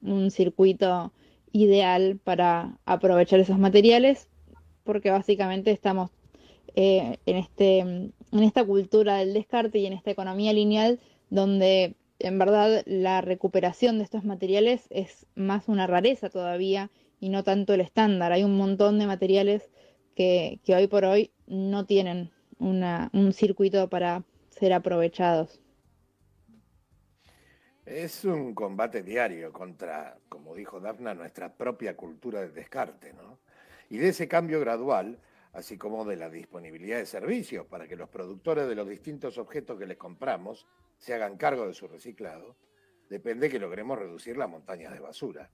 un 0.00 0.30
circuito 0.30 1.12
ideal 1.52 2.18
para 2.24 2.78
aprovechar 2.86 3.40
esos 3.40 3.58
materiales, 3.58 4.30
porque 4.84 5.10
básicamente 5.10 5.70
estamos 5.70 6.12
eh, 6.76 7.18
en, 7.26 7.36
este, 7.36 7.80
en 7.80 8.14
esta 8.32 8.64
cultura 8.64 9.18
del 9.18 9.34
descarte 9.34 9.80
y 9.80 9.84
en 9.86 9.92
esta 9.92 10.12
economía 10.12 10.54
lineal 10.54 10.98
donde 11.28 11.94
en 12.18 12.38
verdad 12.38 12.82
la 12.86 13.20
recuperación 13.20 13.98
de 13.98 14.04
estos 14.04 14.24
materiales 14.24 14.86
es 14.88 15.26
más 15.34 15.68
una 15.68 15.86
rareza 15.86 16.30
todavía 16.30 16.90
y 17.20 17.28
no 17.28 17.44
tanto 17.44 17.74
el 17.74 17.82
estándar. 17.82 18.32
Hay 18.32 18.44
un 18.44 18.56
montón 18.56 18.98
de 18.98 19.06
materiales 19.06 19.68
que, 20.14 20.58
que 20.64 20.74
hoy 20.74 20.86
por 20.86 21.04
hoy 21.04 21.32
no 21.46 21.84
tienen 21.84 22.30
una, 22.58 23.10
un 23.12 23.34
circuito 23.34 23.90
para 23.90 24.24
ser 24.58 24.72
aprovechados. 24.72 25.60
Es 27.86 28.24
un 28.24 28.54
combate 28.54 29.02
diario 29.02 29.52
contra, 29.52 30.18
como 30.28 30.54
dijo 30.54 30.78
Dafna, 30.78 31.14
nuestra 31.14 31.54
propia 31.56 31.96
cultura 31.96 32.40
del 32.40 32.52
descarte, 32.52 33.14
¿no? 33.14 33.38
Y 33.88 33.96
de 33.96 34.08
ese 34.08 34.28
cambio 34.28 34.60
gradual, 34.60 35.18
así 35.52 35.78
como 35.78 36.04
de 36.04 36.16
la 36.16 36.28
disponibilidad 36.28 36.98
de 36.98 37.06
servicios 37.06 37.66
para 37.66 37.88
que 37.88 37.96
los 37.96 38.10
productores 38.10 38.68
de 38.68 38.74
los 38.74 38.86
distintos 38.86 39.38
objetos 39.38 39.78
que 39.78 39.86
les 39.86 39.96
compramos 39.96 40.66
se 40.98 41.14
hagan 41.14 41.38
cargo 41.38 41.66
de 41.66 41.72
su 41.72 41.88
reciclado, 41.88 42.56
depende 43.08 43.48
que 43.48 43.58
logremos 43.58 43.98
reducir 43.98 44.36
las 44.36 44.50
montañas 44.50 44.92
de 44.92 45.00
basura. 45.00 45.50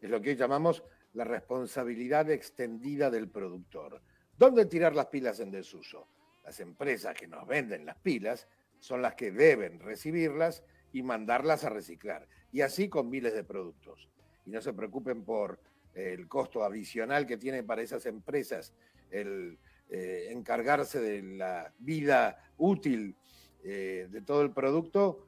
Es 0.00 0.10
lo 0.10 0.20
que 0.20 0.30
hoy 0.30 0.36
llamamos 0.36 0.82
la 1.12 1.24
responsabilidad 1.24 2.28
extendida 2.30 3.10
del 3.10 3.28
productor. 3.28 4.02
¿Dónde 4.36 4.66
tirar 4.66 4.94
las 4.94 5.06
pilas 5.06 5.38
en 5.38 5.52
desuso? 5.52 6.08
Las 6.46 6.60
empresas 6.60 7.12
que 7.16 7.26
nos 7.26 7.44
venden 7.44 7.84
las 7.84 7.96
pilas 7.96 8.46
son 8.78 9.02
las 9.02 9.16
que 9.16 9.32
deben 9.32 9.80
recibirlas 9.80 10.62
y 10.92 11.02
mandarlas 11.02 11.64
a 11.64 11.70
reciclar. 11.70 12.28
Y 12.52 12.60
así 12.60 12.88
con 12.88 13.10
miles 13.10 13.34
de 13.34 13.42
productos. 13.42 14.08
Y 14.46 14.50
no 14.50 14.62
se 14.62 14.72
preocupen 14.72 15.24
por 15.24 15.58
eh, 15.92 16.14
el 16.16 16.28
costo 16.28 16.62
adicional 16.62 17.26
que 17.26 17.36
tiene 17.36 17.64
para 17.64 17.82
esas 17.82 18.06
empresas 18.06 18.72
el 19.10 19.58
eh, 19.90 20.28
encargarse 20.30 21.00
de 21.00 21.22
la 21.36 21.72
vida 21.80 22.38
útil 22.58 23.16
eh, 23.64 24.06
de 24.08 24.22
todo 24.22 24.42
el 24.42 24.52
producto, 24.52 25.24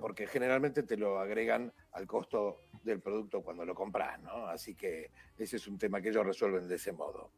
porque 0.00 0.26
generalmente 0.26 0.82
te 0.82 0.96
lo 0.96 1.20
agregan 1.20 1.72
al 1.92 2.04
costo 2.04 2.62
del 2.82 2.98
producto 2.98 3.40
cuando 3.40 3.64
lo 3.64 3.72
compras, 3.72 4.20
¿no? 4.20 4.48
Así 4.48 4.74
que 4.74 5.12
ese 5.38 5.58
es 5.58 5.68
un 5.68 5.78
tema 5.78 6.02
que 6.02 6.08
ellos 6.08 6.26
resuelven 6.26 6.66
de 6.66 6.74
ese 6.74 6.90
modo. 6.90 7.30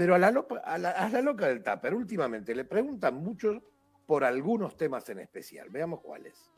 Pero 0.00 0.14
a 0.14 0.18
la, 0.18 0.28
a 0.64 0.78
la, 0.78 0.90
a 0.92 1.08
la 1.10 1.20
loca 1.20 1.46
del 1.46 1.62
Tupper, 1.62 1.92
últimamente 1.92 2.54
le 2.54 2.64
preguntan 2.64 3.16
mucho 3.16 3.62
por 4.06 4.24
algunos 4.24 4.74
temas 4.78 5.06
en 5.10 5.18
especial. 5.18 5.68
Veamos 5.68 6.00
cuáles 6.00 6.50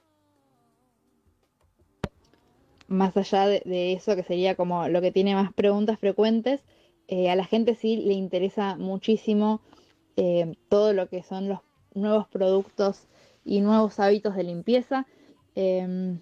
más 2.86 3.16
allá 3.16 3.46
de, 3.46 3.92
eso, 3.92 4.14
que 4.14 4.22
sería 4.22 4.54
como 4.54 4.86
lo 4.88 5.00
que 5.00 5.10
tiene 5.10 5.34
más 5.34 5.52
preguntas 5.52 5.98
frecuentes, 5.98 6.60
eh, 7.08 7.30
a 7.30 7.34
la 7.34 7.44
gente 7.44 7.74
sí 7.74 7.96
le 7.96 8.14
interesa 8.14 8.76
muchísimo 8.76 9.60
eh, 10.16 10.54
todo 10.68 10.92
lo 10.92 11.08
que 11.08 11.24
son 11.24 11.48
los 11.48 11.58
nuevos 11.94 12.28
productos 12.28 13.08
y 13.44 13.60
nuevos 13.60 13.98
hábitos 13.98 14.36
de 14.36 14.44
limpieza, 14.44 15.06
em, 15.56 16.20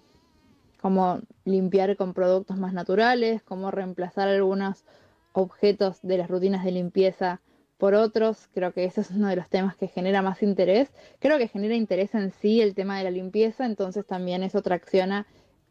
como 0.81 1.19
limpiar 1.45 1.95
con 1.97 2.15
productos 2.15 2.57
más 2.57 2.73
naturales, 2.73 3.43
cómo 3.43 3.69
reemplazar 3.69 4.27
algunos 4.27 4.85
objetos 5.33 5.99
de 6.01 6.17
las 6.17 6.29
rutinas 6.29 6.63
de 6.63 6.71
limpieza 6.71 7.41
por 7.77 7.95
otros. 7.95 8.47
Creo 8.53 8.73
que 8.73 8.85
ese 8.85 9.01
es 9.01 9.11
uno 9.11 9.27
de 9.27 9.35
los 9.35 9.49
temas 9.49 9.75
que 9.75 9.87
genera 9.87 10.21
más 10.21 10.43
interés. 10.43 10.91
Creo 11.19 11.37
que 11.37 11.47
genera 11.47 11.75
interés 11.75 12.13
en 12.13 12.31
sí 12.31 12.61
el 12.61 12.75
tema 12.75 12.97
de 12.97 13.03
la 13.03 13.11
limpieza, 13.11 13.65
entonces 13.65 14.05
también 14.05 14.43
eso 14.43 14.61
tracciona 14.61 15.25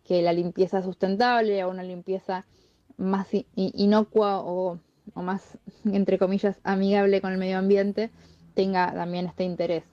que 0.04 0.22
la 0.22 0.32
limpieza 0.32 0.82
sustentable 0.82 1.62
o 1.62 1.70
una 1.70 1.84
limpieza 1.84 2.46
más 2.96 3.28
inocua 3.54 4.40
o, 4.40 4.80
más, 5.14 5.58
entre 5.84 6.18
comillas, 6.18 6.58
amigable 6.64 7.20
con 7.20 7.32
el 7.32 7.38
medio 7.38 7.58
ambiente 7.58 8.10
tenga 8.54 8.92
también 8.92 9.26
este 9.26 9.44
interés. 9.44 9.84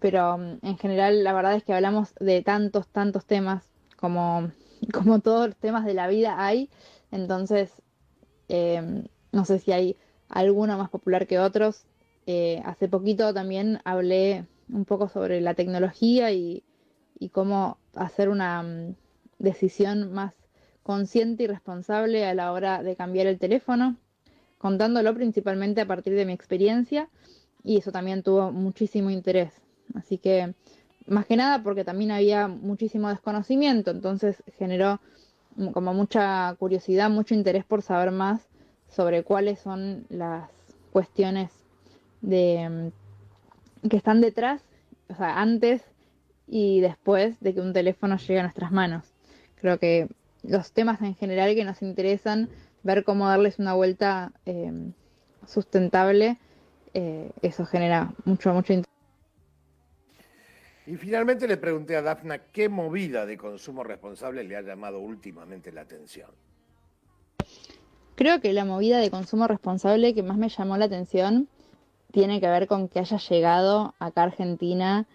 Pero 0.00 0.38
mm, 0.38 0.58
en 0.62 0.76
general 0.76 1.22
la 1.22 1.32
verdad 1.32 1.54
es 1.54 1.62
que 1.62 1.72
hablamos 1.72 2.14
de 2.18 2.42
tantos, 2.42 2.88
tantos 2.88 3.26
temas 3.26 3.70
como, 3.96 4.50
como 4.92 5.20
todos 5.20 5.48
los 5.48 5.56
temas 5.56 5.84
de 5.84 5.94
la 5.94 6.08
vida 6.08 6.44
hay. 6.44 6.68
Entonces, 7.12 7.80
em, 8.50 9.04
no 9.32 9.44
sé 9.44 9.58
si 9.58 9.72
hay 9.72 9.96
alguno 10.28 10.76
más 10.76 10.90
popular 10.90 11.26
que 11.26 11.38
otros. 11.38 11.84
Eh, 12.26 12.60
hace 12.64 12.88
poquito 12.88 13.32
también 13.34 13.80
hablé 13.84 14.46
un 14.72 14.84
poco 14.84 15.08
sobre 15.08 15.40
la 15.40 15.54
tecnología 15.54 16.30
y 16.32 16.62
cómo 17.32 17.78
hacer 17.94 18.28
una 18.28 18.62
mm, 18.62 18.94
decisión 19.38 20.12
más 20.12 20.34
consciente 20.82 21.44
y 21.44 21.46
responsable 21.46 22.26
a 22.26 22.34
la 22.34 22.52
hora 22.52 22.82
de 22.82 22.96
cambiar 22.96 23.26
el 23.26 23.38
teléfono, 23.38 23.96
contándolo 24.58 25.14
principalmente 25.14 25.80
a 25.80 25.86
partir 25.86 26.14
de 26.14 26.24
mi 26.24 26.32
experiencia 26.32 27.08
y 27.62 27.78
eso 27.78 27.92
también 27.92 28.22
tuvo 28.22 28.50
muchísimo 28.52 29.10
interés. 29.10 29.52
Así 29.94 30.18
que, 30.18 30.54
más 31.06 31.26
que 31.26 31.36
nada 31.36 31.62
porque 31.62 31.84
también 31.84 32.10
había 32.10 32.48
muchísimo 32.48 33.08
desconocimiento, 33.08 33.90
entonces 33.90 34.42
generó 34.58 35.00
como 35.72 35.94
mucha 35.94 36.54
curiosidad, 36.58 37.10
mucho 37.10 37.34
interés 37.34 37.64
por 37.64 37.82
saber 37.82 38.10
más 38.10 38.48
sobre 38.88 39.22
cuáles 39.22 39.60
son 39.60 40.04
las 40.08 40.48
cuestiones 40.92 41.50
de 42.20 42.92
que 43.88 43.96
están 43.96 44.20
detrás, 44.20 44.62
o 45.08 45.14
sea, 45.14 45.40
antes 45.40 45.82
y 46.46 46.80
después 46.80 47.38
de 47.40 47.54
que 47.54 47.60
un 47.60 47.72
teléfono 47.72 48.16
llegue 48.16 48.40
a 48.40 48.42
nuestras 48.42 48.72
manos. 48.72 49.04
Creo 49.54 49.78
que 49.78 50.08
los 50.42 50.72
temas 50.72 51.00
en 51.02 51.14
general 51.14 51.54
que 51.54 51.64
nos 51.64 51.82
interesan, 51.82 52.48
ver 52.82 53.04
cómo 53.04 53.28
darles 53.28 53.58
una 53.58 53.74
vuelta 53.74 54.32
eh, 54.46 54.72
sustentable, 55.46 56.38
eh, 56.94 57.30
eso 57.42 57.64
genera 57.64 58.12
mucho, 58.24 58.52
mucho 58.52 58.72
interés. 58.72 58.89
Y 60.90 60.96
finalmente 60.96 61.46
le 61.46 61.56
pregunté 61.56 61.94
a 61.94 62.02
Dafna 62.02 62.38
qué 62.38 62.68
movida 62.68 63.24
de 63.24 63.36
consumo 63.36 63.84
responsable 63.84 64.42
le 64.42 64.56
ha 64.56 64.60
llamado 64.60 64.98
últimamente 64.98 65.70
la 65.70 65.82
atención. 65.82 66.28
Creo 68.16 68.40
que 68.40 68.52
la 68.52 68.64
movida 68.64 68.98
de 68.98 69.08
consumo 69.08 69.46
responsable 69.46 70.14
que 70.14 70.24
más 70.24 70.36
me 70.36 70.48
llamó 70.48 70.76
la 70.76 70.86
atención 70.86 71.46
tiene 72.10 72.40
que 72.40 72.48
ver 72.48 72.66
con 72.66 72.88
que 72.88 72.98
haya 72.98 73.18
llegado 73.18 73.94
acá 74.00 74.22
a 74.22 74.24
Argentina 74.24 75.06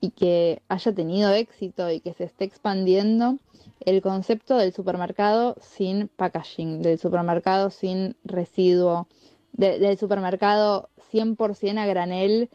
y 0.00 0.10
que 0.10 0.62
haya 0.68 0.94
tenido 0.94 1.32
éxito 1.32 1.90
y 1.90 1.98
que 1.98 2.14
se 2.14 2.22
esté 2.22 2.44
expandiendo 2.44 3.38
el 3.80 4.00
concepto 4.02 4.56
del 4.56 4.72
supermercado 4.72 5.56
sin 5.60 6.06
packaging, 6.06 6.80
del 6.80 7.00
supermercado 7.00 7.70
sin 7.70 8.14
residuo, 8.22 9.08
del 9.50 9.98
supermercado 9.98 10.90
100% 11.12 11.76
a 11.76 11.86
granel, 11.86 12.50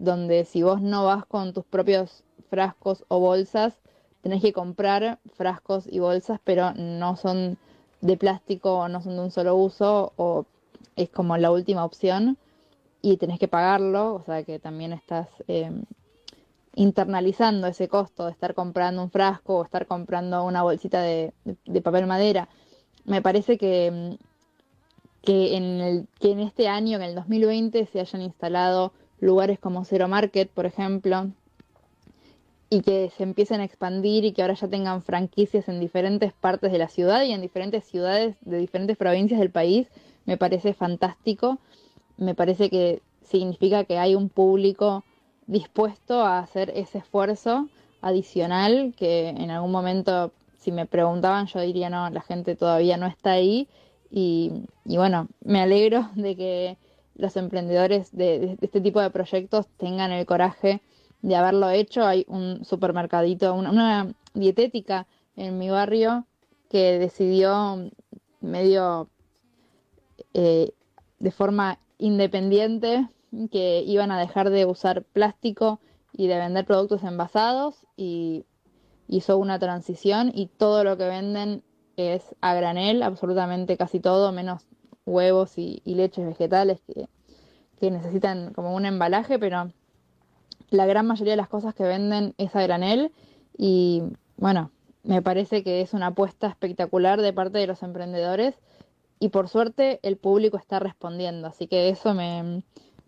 donde 0.00 0.44
si 0.46 0.62
vos 0.62 0.80
no 0.80 1.04
vas 1.04 1.26
con 1.26 1.52
tus 1.52 1.64
propios 1.64 2.24
frascos 2.48 3.04
o 3.08 3.20
bolsas, 3.20 3.74
tenés 4.22 4.40
que 4.40 4.52
comprar 4.52 5.18
frascos 5.34 5.86
y 5.86 5.98
bolsas, 5.98 6.40
pero 6.42 6.72
no 6.72 7.16
son 7.16 7.58
de 8.00 8.16
plástico 8.16 8.78
o 8.78 8.88
no 8.88 9.02
son 9.02 9.16
de 9.16 9.22
un 9.22 9.30
solo 9.30 9.54
uso, 9.54 10.12
o 10.16 10.46
es 10.96 11.10
como 11.10 11.36
la 11.36 11.50
última 11.50 11.84
opción 11.84 12.38
y 13.02 13.18
tenés 13.18 13.38
que 13.38 13.46
pagarlo, 13.46 14.14
o 14.14 14.22
sea 14.22 14.42
que 14.42 14.58
también 14.58 14.94
estás 14.94 15.28
eh, 15.48 15.70
internalizando 16.74 17.66
ese 17.66 17.88
costo 17.88 18.24
de 18.24 18.32
estar 18.32 18.54
comprando 18.54 19.02
un 19.02 19.10
frasco 19.10 19.58
o 19.58 19.64
estar 19.64 19.86
comprando 19.86 20.44
una 20.44 20.62
bolsita 20.62 21.02
de, 21.02 21.34
papel 21.84 22.06
madera. 22.06 22.48
Me 23.04 23.20
parece 23.20 23.58
que, 23.58 23.90
mm, 23.90 24.24
que, 25.22 25.56
en 25.56 25.80
el, 25.80 26.08
que 26.18 26.32
en 26.32 26.40
este 26.40 26.68
año, 26.68 26.96
en 26.96 27.02
el 27.02 27.14
2020, 27.14 27.84
se 27.84 28.00
hayan 28.00 28.22
instalado 28.22 28.92
lugares 29.20 29.58
como 29.58 29.84
Zero 29.84 30.08
Market, 30.08 30.50
por 30.50 30.66
ejemplo, 30.66 31.30
y 32.68 32.82
que 32.82 33.10
se 33.16 33.24
empiecen 33.24 33.60
a 33.60 33.64
expandir 33.64 34.24
y 34.24 34.32
que 34.32 34.42
ahora 34.42 34.54
ya 34.54 34.68
tengan 34.68 35.02
franquicias 35.02 35.68
en 35.68 35.80
diferentes 35.80 36.32
partes 36.32 36.70
de 36.70 36.78
la 36.78 36.88
ciudad 36.88 37.22
y 37.24 37.32
en 37.32 37.40
diferentes 37.40 37.84
ciudades 37.84 38.36
de 38.42 38.58
diferentes 38.58 38.96
provincias 38.96 39.40
del 39.40 39.50
país, 39.50 39.88
me 40.24 40.36
parece 40.36 40.72
fantástico. 40.72 41.58
Me 42.16 42.34
parece 42.34 42.70
que 42.70 43.02
significa 43.22 43.84
que 43.84 43.98
hay 43.98 44.14
un 44.14 44.28
público 44.28 45.04
dispuesto 45.46 46.20
a 46.20 46.38
hacer 46.38 46.70
ese 46.76 46.98
esfuerzo 46.98 47.68
adicional 48.02 48.94
que 48.96 49.28
en 49.28 49.50
algún 49.50 49.72
momento, 49.72 50.32
si 50.58 50.70
me 50.70 50.86
preguntaban, 50.86 51.46
yo 51.46 51.60
diría, 51.60 51.90
no, 51.90 52.08
la 52.10 52.20
gente 52.20 52.54
todavía 52.54 52.96
no 52.96 53.06
está 53.06 53.32
ahí. 53.32 53.68
Y, 54.12 54.52
bueno, 54.84 55.28
me 55.44 55.60
alegro 55.60 56.08
de 56.14 56.36
que 56.36 56.76
los 57.14 57.36
emprendedores 57.36 58.14
de, 58.16 58.56
este 58.60 58.80
tipo 58.80 59.00
de 59.00 59.10
proyectos 59.10 59.66
tengan 59.76 60.12
el 60.12 60.26
coraje 60.26 60.80
de 61.22 61.36
haberlo 61.36 61.70
hecho. 61.70 62.04
Hay 62.06 62.24
un 62.28 62.64
supermercadito, 62.64 63.54
una, 63.54 64.12
dietética 64.32 65.06
en 65.36 65.58
mi 65.58 65.70
barrio 65.70 66.26
que 66.70 66.98
decidió 66.98 67.90
medio 68.40 69.08
eh, 70.34 70.72
de 71.18 71.30
forma 71.30 71.78
independiente 71.98 73.08
que 73.50 73.82
iban 73.86 74.10
a 74.10 74.18
dejar 74.18 74.50
de 74.50 74.66
usar 74.66 75.02
plástico 75.02 75.80
y 76.12 76.26
de 76.26 76.38
vender 76.38 76.64
productos 76.64 77.02
envasados 77.02 77.76
y 77.96 78.44
hizo 79.08 79.38
una 79.38 79.58
transición 79.58 80.30
y 80.34 80.46
todo 80.46 80.84
lo 80.84 80.96
que 80.96 81.06
venden 81.06 81.62
es 81.96 82.34
a 82.40 82.54
granel, 82.54 83.02
absolutamente 83.02 83.76
casi 83.76 84.00
todo, 84.00 84.32
menos 84.32 84.66
huevos 85.10 85.58
y, 85.58 85.82
leches 85.84 86.26
vegetales 86.26 86.80
que, 86.86 87.08
que 87.78 87.90
necesitan 87.90 88.52
como 88.54 88.74
un 88.74 88.86
embalaje, 88.86 89.38
pero 89.38 89.70
la 90.70 90.86
gran 90.86 91.06
mayoría 91.06 91.32
de 91.32 91.38
las 91.38 91.48
cosas 91.48 91.74
que 91.74 91.84
venden 91.84 92.34
es 92.38 92.54
a 92.54 92.62
granel 92.62 93.12
y 93.56 94.02
bueno, 94.36 94.70
me 95.02 95.22
parece 95.22 95.62
que 95.62 95.80
es 95.80 95.92
una 95.92 96.08
apuesta 96.08 96.46
espectacular 96.46 97.20
de 97.20 97.32
parte 97.32 97.58
de 97.58 97.66
los 97.66 97.82
emprendedores 97.82 98.54
y 99.18 99.28
por 99.28 99.48
suerte 99.48 100.00
el 100.02 100.16
público 100.16 100.56
está 100.56 100.78
respondiendo, 100.78 101.48
así 101.48 101.66
que 101.66 101.90
eso 101.90 102.14
me, 102.14 102.62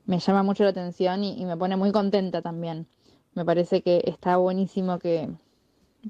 llama 0.06 0.42
mucho 0.42 0.64
la 0.64 0.70
atención 0.70 1.24
y, 1.24 1.44
me 1.46 1.56
pone 1.56 1.76
muy 1.76 1.90
contenta 1.90 2.42
también. 2.42 2.86
Me 3.34 3.46
parece 3.46 3.80
que 3.80 4.02
está 4.04 4.36
buenísimo 4.36 4.98
que, 4.98 5.30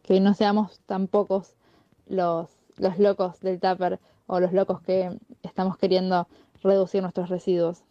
no 0.08 0.34
seamos 0.34 0.80
tan 0.86 1.06
pocos 1.06 1.54
los, 2.06 2.50
los 2.78 2.98
locos 2.98 3.38
del 3.40 3.60
tupper 3.60 4.00
o 4.26 4.40
los 4.40 4.52
locos 4.52 4.80
que 4.82 5.10
estamos 5.42 5.76
queriendo 5.78 6.28
reducir 6.62 7.02
nuestros 7.02 7.28
residuos. 7.28 7.84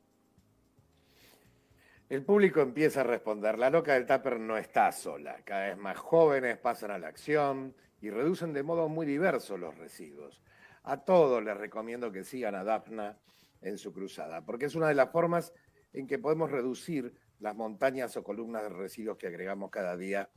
El 2.09 2.25
público 2.25 2.59
empieza 2.59 3.01
a 3.01 3.05
responder. 3.05 3.57
La 3.57 3.69
loca 3.69 3.93
del 3.93 4.05
tupper 4.05 4.37
no 4.39 4.57
está 4.57 4.91
sola. 4.91 5.37
Cada 5.45 5.67
vez 5.67 5.77
más 5.77 5.97
jóvenes 5.97 6.57
pasan 6.57 6.91
a 6.91 6.99
la 6.99 7.07
acción 7.07 7.73
y 8.01 8.09
reducen 8.09 8.51
de 8.51 8.63
modo 8.63 8.89
muy 8.89 9.05
diverso 9.05 9.57
los 9.57 9.77
residuos. 9.77 10.41
A 10.83 11.05
todos 11.05 11.41
les 11.41 11.55
recomiendo 11.55 12.11
que 12.11 12.23
sigan 12.23 12.55
a 12.55 12.63
Dafna 12.63 13.17
en 13.61 13.77
su 13.77 13.93
cruzada, 13.93 14.43
porque 14.43 14.65
es 14.65 14.75
una 14.75 14.89
de 14.89 14.95
las 14.95 15.11
formas 15.11 15.53
en 15.93 16.07
que 16.07 16.19
podemos 16.19 16.51
reducir 16.51 17.13
las 17.39 17.55
montañas 17.55 18.17
o 18.17 18.23
columnas 18.23 18.63
de 18.63 18.69
residuos 18.69 19.17
que 19.17 19.27
agregamos 19.27 19.69
cada 19.69 19.95
día 19.95 20.29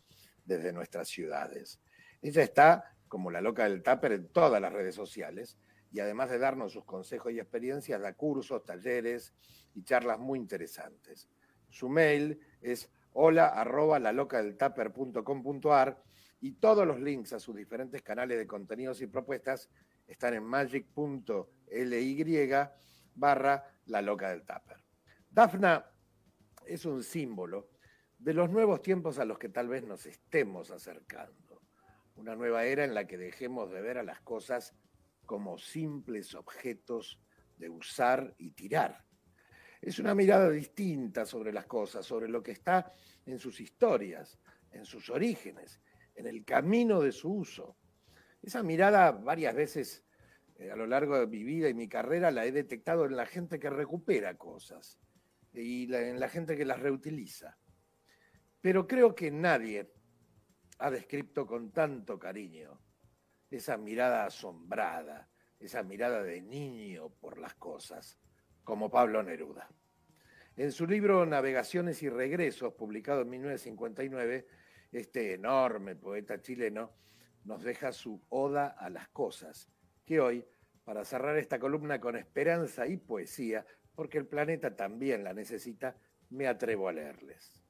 desde 0.45 0.73
nuestras 0.73 1.09
ciudades. 1.09 1.81
Ella 2.23 2.43
está, 2.43 2.97
como 3.09 3.31
la 3.31 3.41
loca 3.41 3.65
del 3.65 3.83
tupper, 3.83 4.13
en 4.13 4.29
todas 4.29 4.61
las 4.61 4.73
redes 4.73 4.95
sociales 4.95 5.59
y 5.95 6.01
además 6.01 6.29
de 6.29 6.39
darnos 6.41 6.73
sus 6.73 6.85
consejos 6.85 7.33
y 7.33 7.39
experiencias, 7.39 8.01
da 8.01 8.15
cursos, 8.15 8.65
talleres 8.65 9.33
y 9.77 9.85
charlas 9.85 10.19
muy 10.19 10.41
interesantes. 10.41 11.29
Su 11.71 11.89
mail 11.89 12.41
es 12.61 12.91
hola 13.13 13.47
arroba 13.47 14.01
la 14.01 14.13
loca 14.13 14.43
del 14.43 14.59
y 16.41 16.53
todos 16.55 16.85
los 16.85 17.01
links 17.01 17.33
a 17.33 17.39
sus 17.39 17.55
diferentes 17.55 18.03
canales 18.03 18.39
de 18.39 18.47
contenidos 18.49 19.01
y 19.03 19.07
propuestas 19.07 19.71
están 20.09 20.35
en 20.35 20.43
magic.ly 20.43 22.25
barra 23.15 23.65
la 23.87 24.03
loca 24.03 24.31
del 24.31 24.41
tupper. 24.41 24.83
Dafna 25.31 25.89
es 26.67 26.85
un 26.87 27.05
símbolo 27.05 27.71
de 28.19 28.35
los 28.35 28.51
nuevos 28.51 28.83
tiempos 28.83 29.21
a 29.21 29.25
los 29.25 29.39
que 29.39 29.49
tal 29.49 29.69
vez 29.69 29.85
nos 29.85 30.07
estemos 30.07 30.73
acercando. 30.73 31.63
Una 32.17 32.35
nueva 32.35 32.65
era 32.65 32.83
en 32.83 32.95
la 32.95 33.07
que 33.07 33.17
dejemos 33.17 33.71
de 33.71 33.81
ver 33.81 33.99
a 33.99 34.03
las 34.03 34.21
cosas 34.23 34.75
como 35.25 35.59
simples 35.59 36.35
objetos 36.35 37.21
de 37.57 37.69
usar 37.69 38.35
y 38.39 38.51
tirar. 38.51 39.05
Es 39.81 39.99
una 39.99 40.15
mirada 40.15 40.51
distinta 40.51 41.27
sobre 41.27 41.53
las 41.53 41.67
cosas, 41.67 42.07
sobre 42.07 42.29
lo 42.29 42.43
que 42.43 42.53
está 42.53 42.91
en 43.27 43.39
sus 43.39 43.61
historias, 43.61 44.39
en 44.71 44.85
sus 44.85 45.11
orígenes, 45.11 45.81
en 46.15 46.27
el 46.27 46.45
camino 46.45 47.01
de 47.01 47.13
su 47.13 47.33
uso. 47.33 47.77
Esa 48.43 48.63
mirada 48.63 49.13
varias 49.13 49.55
veces 49.55 50.05
eh, 50.57 50.71
a 50.71 50.77
lo 50.77 50.87
largo 50.87 51.19
de 51.19 51.27
mi 51.27 51.43
vida 51.43 51.69
y 51.69 51.75
mi 51.75 51.89
carrera 51.89 52.31
la 52.31 52.47
he 52.47 52.53
detectado 52.53 53.05
en 53.05 53.17
la 53.17 53.27
gente 53.27 53.59
que 53.59 53.71
recupera 53.71 54.37
cosas 54.37 54.99
y 55.53 55.93
en 55.95 56.19
la 56.19 56.29
gente 56.29 56.57
que 56.57 56.65
las 56.65 56.81
reutiliza. 56.81 57.59
Pero 58.61 58.87
creo 58.87 59.15
que 59.15 59.31
nadie 59.31 59.93
ha 60.79 60.91
descrito 60.91 61.47
con 61.47 61.71
tanto 61.73 62.19
cariño 62.19 62.81
esa 63.57 63.77
mirada 63.77 64.27
asombrada, 64.27 65.29
esa 65.61 65.83
mirada 65.83 66.23
de 66.23 66.41
niño 66.41 67.11
por 67.21 67.39
las 67.39 67.55
cosas, 67.55 68.19
como 68.65 68.91
Pablo 68.91 69.23
Neruda. 69.23 69.69
En 70.57 70.73
su 70.73 70.87
libro 70.87 71.27
Navegaciones 71.27 72.03
y 72.03 72.09
Regresos, 72.09 72.75
publicado 72.75 73.23
en 73.23 73.31
1959, 73.31 74.47
este 74.93 75.35
enorme 75.35 75.97
poeta 75.97 76.41
chileno 76.41 76.93
nos 77.45 77.63
deja 77.63 77.93
su 77.93 78.23
Oda 78.29 78.69
a 78.69 78.89
las 78.89 79.09
Cosas, 79.09 79.69
que 80.05 80.21
hoy, 80.21 80.47
para 80.85 81.05
cerrar 81.05 81.37
esta 81.39 81.59
columna 81.59 82.01
con 82.01 82.17
esperanza 82.17 82.87
y 82.87 82.97
poesía, 82.97 83.67
porque 83.95 84.19
el 84.19 84.27
planeta 84.27 84.77
también 84.77 85.25
la 85.25 85.33
necesita, 85.33 85.97
me 86.31 86.47
atrevo 86.47 86.89
a 86.89 86.93
leerles. 86.93 87.64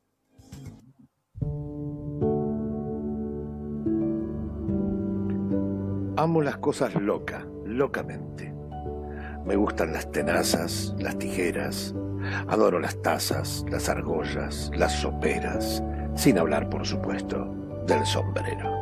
Amo 6.25 6.41
las 6.41 6.57
cosas 6.57 6.95
loca, 6.95 7.45
locamente. 7.67 8.51
Me 9.45 9.57
gustan 9.57 9.93
las 9.93 10.11
tenazas, 10.11 10.95
las 10.99 11.19
tijeras, 11.19 11.95
adoro 12.49 12.81
las 12.81 13.03
tazas, 13.03 13.63
las 13.69 13.91
argollas, 13.91 14.71
las 14.75 14.93
soperas, 15.01 15.83
sin 16.15 16.39
hablar, 16.39 16.71
por 16.71 16.87
supuesto, 16.87 17.55
del 17.87 18.07
sombrero. 18.07 18.73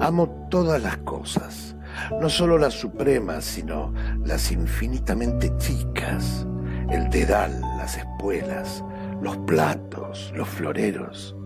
Amo 0.00 0.30
todas 0.50 0.82
las 0.82 0.96
cosas, 0.96 1.76
no 2.18 2.30
solo 2.30 2.56
las 2.56 2.72
supremas, 2.72 3.44
sino 3.44 3.92
las 4.24 4.50
infinitamente 4.50 5.54
chicas, 5.58 6.46
el 6.88 7.10
dedal, 7.10 7.60
las 7.76 7.98
espuelas, 7.98 8.82
los 9.20 9.36
platos, 9.36 10.32
los 10.34 10.48
floreros. 10.48 11.36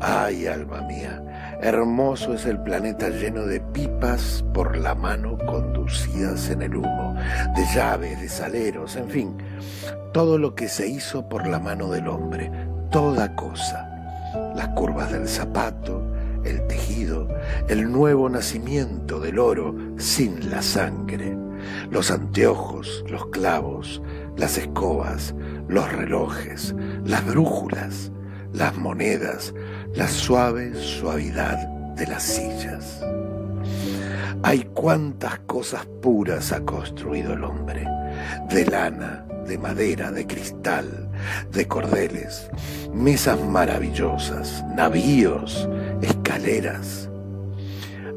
Ay, 0.00 0.46
alma 0.46 0.80
mía, 0.82 1.20
hermoso 1.62 2.34
es 2.34 2.46
el 2.46 2.58
planeta 2.62 3.10
lleno 3.10 3.44
de 3.44 3.60
pipas 3.60 4.44
por 4.54 4.76
la 4.76 4.94
mano 4.94 5.36
conducidas 5.46 6.50
en 6.50 6.62
el 6.62 6.76
humo, 6.76 7.14
de 7.54 7.64
llaves, 7.74 8.20
de 8.20 8.28
saleros, 8.28 8.96
en 8.96 9.08
fin, 9.08 9.38
todo 10.12 10.38
lo 10.38 10.54
que 10.54 10.68
se 10.68 10.88
hizo 10.88 11.28
por 11.28 11.46
la 11.46 11.58
mano 11.58 11.90
del 11.90 12.08
hombre, 12.08 12.50
toda 12.90 13.34
cosa, 13.36 13.88
las 14.54 14.68
curvas 14.68 15.12
del 15.12 15.28
zapato, 15.28 16.02
el 16.44 16.66
tejido, 16.66 17.28
el 17.68 17.90
nuevo 17.90 18.28
nacimiento 18.28 19.20
del 19.20 19.38
oro 19.38 19.74
sin 19.98 20.50
la 20.50 20.62
sangre, 20.62 21.36
los 21.90 22.10
anteojos, 22.10 23.04
los 23.08 23.26
clavos, 23.26 24.02
las 24.36 24.56
escobas, 24.56 25.34
los 25.68 25.92
relojes, 25.92 26.74
las 27.04 27.26
brújulas, 27.26 28.10
las 28.52 28.76
monedas, 28.76 29.54
la 29.94 30.08
suave 30.08 30.74
suavidad 30.74 31.58
de 31.96 32.06
las 32.06 32.22
sillas. 32.22 33.00
Hay 34.42 34.60
cuántas 34.72 35.40
cosas 35.40 35.86
puras 36.00 36.52
ha 36.52 36.60
construido 36.60 37.34
el 37.34 37.44
hombre, 37.44 37.86
de 38.48 38.64
lana, 38.66 39.26
de 39.46 39.58
madera, 39.58 40.10
de 40.10 40.26
cristal, 40.26 41.10
de 41.52 41.66
cordeles, 41.66 42.48
mesas 42.94 43.38
maravillosas, 43.40 44.64
navíos, 44.74 45.68
escaleras. 46.00 47.10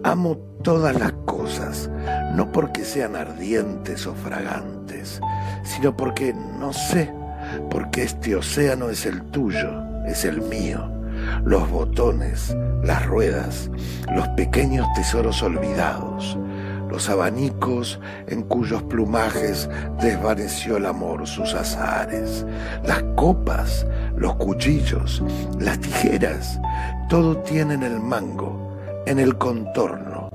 Amo 0.03 0.38
todas 0.63 0.97
las 0.99 1.13
cosas, 1.25 1.89
no 2.36 2.51
porque 2.51 2.86
sean 2.86 3.15
ardientes 3.15 4.05
o 4.05 4.13
fragantes, 4.13 5.19
sino 5.63 5.97
porque, 5.97 6.33
no 6.33 6.71
sé, 6.71 7.12
porque 7.69 8.03
este 8.03 8.36
océano 8.36 8.89
es 8.89 9.05
el 9.05 9.23
tuyo, 9.23 9.83
es 10.05 10.23
el 10.23 10.41
mío. 10.41 10.92
Los 11.43 11.69
botones, 11.69 12.55
las 12.83 13.05
ruedas, 13.05 13.69
los 14.15 14.27
pequeños 14.29 14.88
tesoros 14.95 15.41
olvidados, 15.43 16.38
los 16.89 17.09
abanicos 17.09 17.99
en 18.27 18.43
cuyos 18.43 18.83
plumajes 18.83 19.67
desvaneció 19.99 20.77
el 20.77 20.86
amor 20.86 21.25
sus 21.25 21.53
azares, 21.55 22.45
las 22.86 23.01
copas, 23.15 23.88
los 24.15 24.36
cuchillos, 24.36 25.23
las 25.59 25.79
tijeras, 25.79 26.59
todo 27.09 27.38
tiene 27.38 27.73
en 27.73 27.83
el 27.83 27.99
mango, 27.99 28.77
en 29.05 29.17
el 29.17 29.38
contorno, 29.38 30.29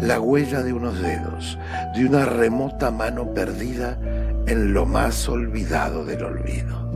la 0.00 0.20
huella 0.20 0.62
de 0.62 0.72
unos 0.72 1.00
dedos, 1.00 1.58
de 1.94 2.04
una 2.04 2.26
remota 2.26 2.90
mano 2.90 3.32
perdida 3.32 3.98
en 4.46 4.74
lo 4.74 4.84
más 4.84 5.28
olvidado 5.28 6.04
del 6.04 6.24
olvido. 6.24 6.90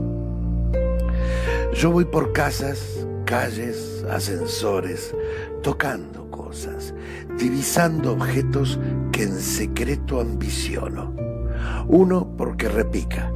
Yo 1.73 1.91
voy 1.91 2.05
por 2.05 2.33
casas, 2.33 3.06
calles, 3.27 4.05
ascensores, 4.09 5.13
tocando 5.61 6.31
cosas, 6.31 6.93
divisando 7.37 8.13
objetos 8.13 8.79
que 9.11 9.23
en 9.23 9.33
secreto 9.33 10.21
ambiciono. 10.21 11.13
Uno 11.89 12.33
porque 12.37 12.69
repica, 12.69 13.31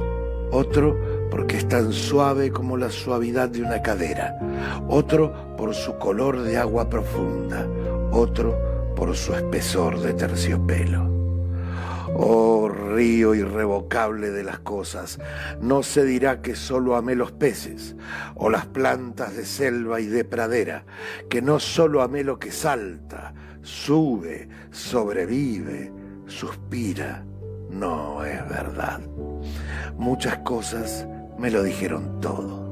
otro 0.50 0.98
porque 1.30 1.58
es 1.58 1.68
tan 1.68 1.92
suave 1.92 2.50
como 2.50 2.78
la 2.78 2.90
suavidad 2.90 3.50
de 3.50 3.62
una 3.62 3.82
cadera, 3.82 4.34
otro 4.88 5.54
por 5.58 5.74
su 5.74 5.98
color 5.98 6.42
de 6.42 6.56
agua 6.56 6.88
profunda, 6.88 7.68
otro 8.12 8.58
por 8.96 9.14
su 9.14 9.34
espesor 9.34 10.00
de 10.00 10.14
terciopelo. 10.14 11.11
Oh 12.14 12.68
río 12.68 13.34
irrevocable 13.34 14.30
de 14.30 14.44
las 14.44 14.58
cosas, 14.58 15.18
no 15.60 15.82
se 15.82 16.04
dirá 16.04 16.42
que 16.42 16.54
solo 16.54 16.96
amé 16.96 17.14
los 17.14 17.32
peces 17.32 17.96
o 18.34 18.50
las 18.50 18.66
plantas 18.66 19.34
de 19.34 19.46
selva 19.46 20.00
y 20.00 20.06
de 20.06 20.24
pradera, 20.24 20.84
que 21.30 21.40
no 21.40 21.58
solo 21.58 22.02
amé 22.02 22.22
lo 22.22 22.38
que 22.38 22.52
salta, 22.52 23.32
sube, 23.62 24.48
sobrevive, 24.70 25.92
suspira. 26.26 27.24
No 27.70 28.24
es 28.24 28.46
verdad. 28.46 29.00
Muchas 29.96 30.38
cosas 30.38 31.06
me 31.38 31.50
lo 31.50 31.62
dijeron 31.62 32.20
todo. 32.20 32.62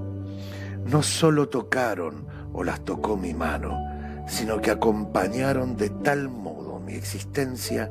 No 0.85 1.03
solo 1.03 1.49
tocaron 1.49 2.27
o 2.53 2.63
las 2.63 2.85
tocó 2.85 3.17
mi 3.17 3.33
mano, 3.33 3.79
sino 4.27 4.61
que 4.61 4.71
acompañaron 4.71 5.77
de 5.77 5.89
tal 5.89 6.29
modo 6.29 6.79
mi 6.81 6.93
existencia 6.93 7.91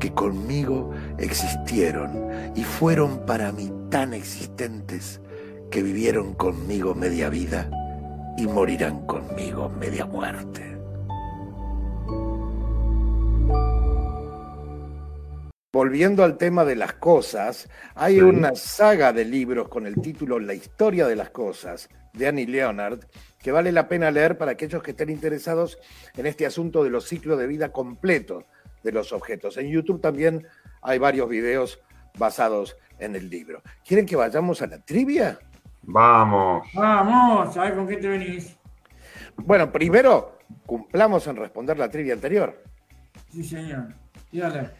que 0.00 0.12
conmigo 0.12 0.90
existieron 1.18 2.52
y 2.54 2.64
fueron 2.64 3.24
para 3.26 3.52
mí 3.52 3.72
tan 3.90 4.14
existentes 4.14 5.20
que 5.70 5.82
vivieron 5.82 6.34
conmigo 6.34 6.94
media 6.94 7.28
vida 7.28 7.70
y 8.36 8.46
morirán 8.46 9.06
conmigo 9.06 9.68
media 9.68 10.06
muerte. 10.06 10.72
Volviendo 15.72 16.22
al 16.22 16.36
tema 16.36 16.66
de 16.66 16.76
las 16.76 16.92
cosas, 16.92 17.70
hay 17.94 18.20
una 18.20 18.54
saga 18.54 19.14
de 19.14 19.24
libros 19.24 19.68
con 19.68 19.86
el 19.86 19.94
título 20.02 20.38
La 20.38 20.52
historia 20.52 21.06
de 21.06 21.16
las 21.16 21.30
cosas 21.30 21.88
de 22.12 22.28
Annie 22.28 22.46
Leonard 22.46 23.00
que 23.38 23.52
vale 23.52 23.72
la 23.72 23.88
pena 23.88 24.10
leer 24.10 24.36
para 24.36 24.52
aquellos 24.52 24.82
que 24.82 24.90
estén 24.90 25.08
interesados 25.08 25.78
en 26.14 26.26
este 26.26 26.44
asunto 26.44 26.84
de 26.84 26.90
los 26.90 27.08
ciclos 27.08 27.38
de 27.38 27.46
vida 27.46 27.72
completos 27.72 28.44
de 28.82 28.92
los 28.92 29.12
objetos. 29.12 29.56
En 29.56 29.68
YouTube 29.68 30.00
también 30.00 30.46
hay 30.80 30.98
varios 30.98 31.28
videos 31.28 31.80
basados 32.18 32.76
en 32.98 33.16
el 33.16 33.28
libro. 33.28 33.62
¿Quieren 33.84 34.06
que 34.06 34.16
vayamos 34.16 34.62
a 34.62 34.66
la 34.66 34.78
trivia? 34.78 35.38
Vamos. 35.82 36.68
Vamos, 36.74 37.56
a 37.56 37.62
ver 37.62 37.74
con 37.74 37.88
qué 37.88 37.96
te 37.96 38.08
venís. 38.08 38.56
Bueno, 39.36 39.72
primero 39.72 40.38
cumplamos 40.66 41.26
en 41.26 41.36
responder 41.36 41.78
la 41.78 41.90
trivia 41.90 42.14
anterior. 42.14 42.62
Sí, 43.30 43.42
señor. 43.42 43.88
Y 44.30 44.38
dale. 44.38 44.70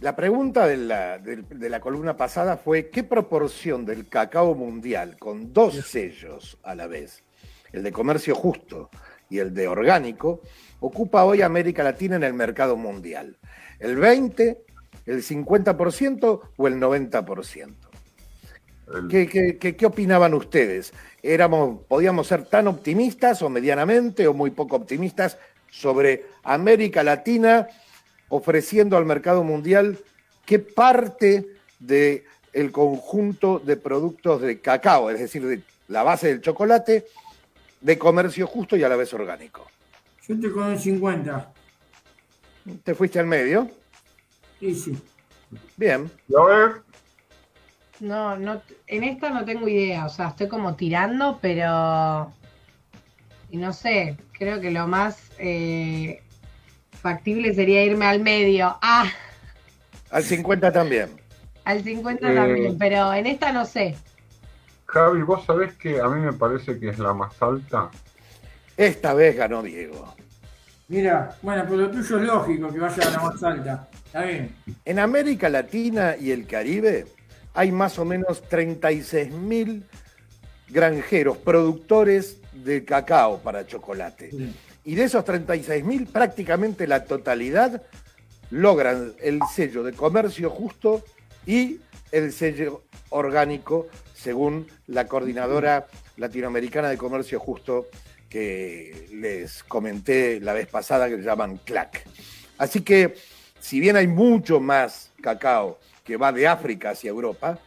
La 0.00 0.16
pregunta 0.16 0.66
de 0.66 0.76
la, 0.78 1.18
de, 1.18 1.36
de 1.36 1.68
la 1.68 1.80
columna 1.80 2.16
pasada 2.16 2.56
fue, 2.56 2.88
¿qué 2.88 3.04
proporción 3.04 3.84
del 3.84 4.08
cacao 4.08 4.54
mundial 4.54 5.16
con 5.18 5.52
dos 5.52 5.74
sellos 5.86 6.58
a 6.62 6.74
la 6.74 6.86
vez, 6.86 7.22
el 7.72 7.82
de 7.82 7.92
comercio 7.92 8.34
justo 8.34 8.90
y 9.30 9.38
el 9.38 9.54
de 9.54 9.68
orgánico, 9.68 10.42
ocupa 10.80 11.24
hoy 11.24 11.40
América 11.40 11.82
Latina 11.82 12.16
en 12.16 12.24
el 12.24 12.34
mercado 12.34 12.76
mundial? 12.76 13.38
¿El 13.78 13.96
20, 13.96 14.58
el 15.06 15.22
50% 15.22 16.40
o 16.56 16.66
el 16.68 16.74
90%? 16.78 17.74
El- 18.92 19.08
¿Qué, 19.08 19.28
qué, 19.28 19.56
qué- 19.56 19.76
qué 19.76 19.86
opinaban 19.86 20.34
ustedes? 20.34 20.92
¿Éramos, 21.22 21.80
¿Podíamos 21.86 22.26
ser 22.26 22.44
tan 22.44 22.66
optimistas 22.66 23.40
o 23.42 23.48
medianamente 23.48 24.26
o 24.26 24.34
muy 24.34 24.50
poco 24.50 24.76
optimistas 24.76 25.38
sobre 25.70 26.24
América 26.42 27.02
Latina 27.04 27.68
ofreciendo 28.28 28.96
al 28.96 29.04
mercado 29.06 29.44
mundial 29.44 29.98
qué 30.44 30.58
parte 30.58 31.46
del 31.78 32.24
el 32.52 32.72
conjunto 32.72 33.60
de 33.60 33.76
productos 33.76 34.42
de 34.42 34.58
cacao, 34.60 35.08
es 35.10 35.20
decir, 35.20 35.46
de 35.46 35.60
la 35.86 36.02
base 36.02 36.26
del 36.26 36.40
chocolate, 36.40 37.06
de 37.80 37.98
comercio 37.98 38.46
justo 38.46 38.76
y 38.76 38.82
a 38.84 38.88
la 38.88 38.96
vez 38.96 39.12
orgánico? 39.14 39.66
Yo 40.28 40.38
te 40.38 40.50
con 40.52 40.70
el 40.70 40.78
50. 40.78 41.52
¿Te 42.84 42.94
fuiste 42.94 43.18
al 43.18 43.26
medio? 43.26 43.68
Y 44.60 44.74
sí. 44.74 44.96
Bien. 45.76 46.10
A 46.38 46.44
ver, 46.44 46.82
No, 48.00 48.36
no, 48.36 48.62
en 48.86 49.04
esta 49.04 49.30
no 49.30 49.44
tengo 49.44 49.66
idea, 49.68 50.06
o 50.06 50.08
sea, 50.08 50.28
estoy 50.28 50.48
como 50.48 50.74
tirando, 50.76 51.38
pero 51.42 52.32
y 53.50 53.56
no 53.56 53.72
sé, 53.72 54.16
creo 54.32 54.60
que 54.60 54.70
lo 54.70 54.86
más 54.86 55.18
eh, 55.38 56.22
factible 56.92 57.52
sería 57.54 57.84
irme 57.84 58.06
al 58.06 58.20
medio, 58.20 58.78
ah, 58.80 59.10
Al 60.10 60.22
50 60.22 60.70
también. 60.72 61.08
al 61.64 61.82
50 61.82 62.30
Eh. 62.30 62.34
también, 62.34 62.78
pero 62.78 63.12
en 63.14 63.26
esta 63.26 63.52
no 63.52 63.64
sé. 63.66 63.96
Javi, 64.92 65.22
vos 65.22 65.44
sabés 65.44 65.74
que 65.74 66.00
a 66.00 66.08
mí 66.08 66.20
me 66.20 66.32
parece 66.32 66.78
que 66.78 66.88
es 66.88 66.98
la 66.98 67.14
más 67.14 67.40
alta. 67.40 67.90
Esta 68.76 69.14
vez 69.14 69.36
ganó 69.36 69.62
Diego. 69.62 70.14
Mira, 70.88 71.36
bueno, 71.42 71.62
pero 71.64 71.76
lo 71.76 71.90
tuyo 71.90 72.18
es 72.18 72.24
lógico 72.24 72.72
que 72.72 72.78
vaya 72.80 73.06
a 73.06 73.10
la 73.10 73.18
más 73.20 73.42
alta. 73.42 73.88
Está 74.04 74.22
bien. 74.22 74.56
En 74.84 74.98
América 74.98 75.48
Latina 75.48 76.16
y 76.18 76.32
el 76.32 76.46
Caribe 76.46 77.06
hay 77.54 77.70
más 77.70 77.98
o 78.00 78.04
menos 78.04 78.42
36 78.48 79.30
mil 79.32 79.84
granjeros, 80.68 81.36
productores 81.36 82.38
de 82.52 82.84
cacao 82.84 83.38
para 83.38 83.66
chocolate. 83.66 84.30
Sí. 84.30 84.54
Y 84.84 84.94
de 84.96 85.04
esos 85.04 85.24
36 85.24 85.84
mil, 85.84 86.06
prácticamente 86.06 86.88
la 86.88 87.04
totalidad 87.04 87.82
logran 88.50 89.12
el 89.20 89.38
sello 89.54 89.84
de 89.84 89.92
comercio 89.92 90.50
justo 90.50 91.04
y 91.46 91.78
el 92.10 92.32
sello 92.32 92.82
orgánico, 93.10 93.88
según 94.20 94.66
la 94.86 95.06
coordinadora 95.06 95.86
latinoamericana 96.16 96.90
de 96.90 96.98
comercio 96.98 97.40
justo 97.40 97.86
que 98.28 99.08
les 99.12 99.64
comenté 99.64 100.40
la 100.40 100.52
vez 100.52 100.66
pasada, 100.66 101.08
que 101.08 101.16
se 101.16 101.22
llaman 101.22 101.56
CLAC. 101.58 102.06
Así 102.58 102.82
que, 102.82 103.14
si 103.58 103.80
bien 103.80 103.96
hay 103.96 104.06
mucho 104.06 104.60
más 104.60 105.10
cacao 105.22 105.78
que 106.04 106.16
va 106.16 106.32
de 106.32 106.46
África 106.46 106.90
hacia 106.90 107.08
Europa, 107.08 107.58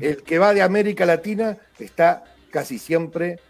el 0.00 0.22
que 0.22 0.38
va 0.38 0.52
de 0.52 0.62
América 0.62 1.06
Latina 1.06 1.56
está 1.78 2.24
casi 2.50 2.78
siempre 2.78 3.40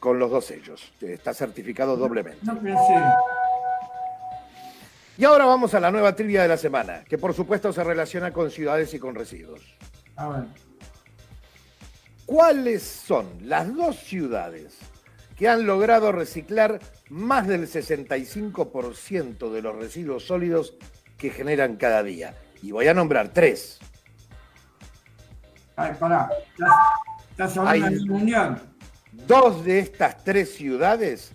con 0.00 0.18
los 0.18 0.30
dos 0.30 0.46
sellos. 0.46 0.92
Está 1.00 1.32
certificado 1.34 1.96
doblemente. 1.96 2.44
No. 2.44 2.58
Y 5.16 5.24
ahora 5.24 5.44
vamos 5.44 5.74
a 5.74 5.80
la 5.80 5.90
nueva 5.90 6.14
trivia 6.14 6.42
de 6.42 6.48
la 6.48 6.56
semana, 6.56 7.04
que 7.08 7.18
por 7.18 7.34
supuesto 7.34 7.72
se 7.72 7.84
relaciona 7.84 8.32
con 8.32 8.50
ciudades 8.50 8.92
y 8.94 8.98
con 8.98 9.14
residuos. 9.14 9.60
A 10.16 10.28
ver. 10.28 10.67
¿Cuáles 12.28 12.82
son 12.82 13.26
las 13.48 13.74
dos 13.74 13.96
ciudades 14.00 14.76
que 15.34 15.48
han 15.48 15.64
logrado 15.64 16.12
reciclar 16.12 16.78
más 17.08 17.46
del 17.46 17.66
65% 17.66 19.50
de 19.50 19.62
los 19.62 19.74
residuos 19.74 20.26
sólidos 20.26 20.74
que 21.16 21.30
generan 21.30 21.76
cada 21.76 22.02
día? 22.02 22.34
Y 22.62 22.70
voy 22.70 22.86
a 22.86 22.92
nombrar 22.92 23.30
tres. 23.32 23.78
Ay, 25.74 25.94
pará. 25.98 26.28
¿Estás, 26.50 26.70
estás 27.30 27.56
hablando 27.56 28.04
mundial? 28.12 28.60
Dos 29.26 29.64
de 29.64 29.78
estas 29.78 30.22
tres 30.22 30.54
ciudades 30.54 31.32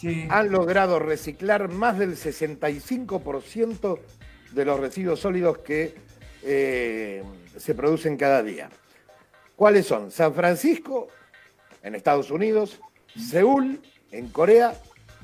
Sí. 0.00 0.26
han 0.30 0.50
logrado 0.50 0.98
reciclar 0.98 1.68
más 1.68 1.96
del 1.96 2.16
65% 2.16 4.00
de 4.50 4.64
los 4.64 4.80
residuos 4.80 5.20
sólidos 5.20 5.58
que 5.58 5.94
eh, 6.42 7.22
se 7.56 7.74
producen 7.76 8.16
cada 8.16 8.42
día. 8.42 8.68
¿Cuáles 9.58 9.86
son? 9.88 10.12
San 10.12 10.32
Francisco, 10.34 11.08
en 11.82 11.96
Estados 11.96 12.30
Unidos, 12.30 12.80
Seúl, 13.16 13.80
en 14.12 14.28
Corea, 14.28 14.72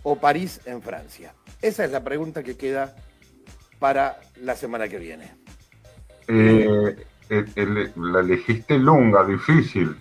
o 0.03 0.17
París, 0.17 0.61
en 0.67 0.83
Francia. 0.83 1.33
Esa 1.63 1.85
es 1.85 1.93
la 1.93 2.03
pregunta 2.03 2.43
que 2.43 2.57
queda 2.57 2.97
para 3.79 4.21
la 4.43 4.57
semana 4.57 4.89
que 4.89 4.99
viene. 4.99 5.31
Eh, 6.27 6.97
el- 7.29 7.53
el- 7.55 7.93
la 7.95 8.19
elegiste 8.21 8.77
lunga, 8.77 9.25
difícil. 9.25 9.95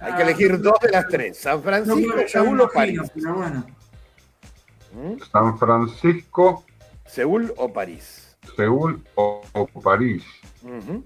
Hay 0.00 0.14
que 0.16 0.22
elegir 0.22 0.60
dos 0.60 0.74
de 0.82 0.90
las 0.90 1.06
tres, 1.06 1.38
San 1.38 1.62
Francisco, 1.62 2.14
Seúl 2.26 2.60
o 2.62 2.68
París. 2.68 2.94
imagino, 2.96 3.12
pero 3.14 3.34
bueno. 3.36 3.66
¿Mm? 4.92 5.22
San 5.30 5.56
Francisco, 5.56 6.64
Seúl 7.06 7.54
o 7.58 7.72
París. 7.72 8.36
Seúl 8.56 9.04
o, 9.14 9.40
o 9.52 9.66
París. 9.80 10.24
Ujú. 10.64 11.04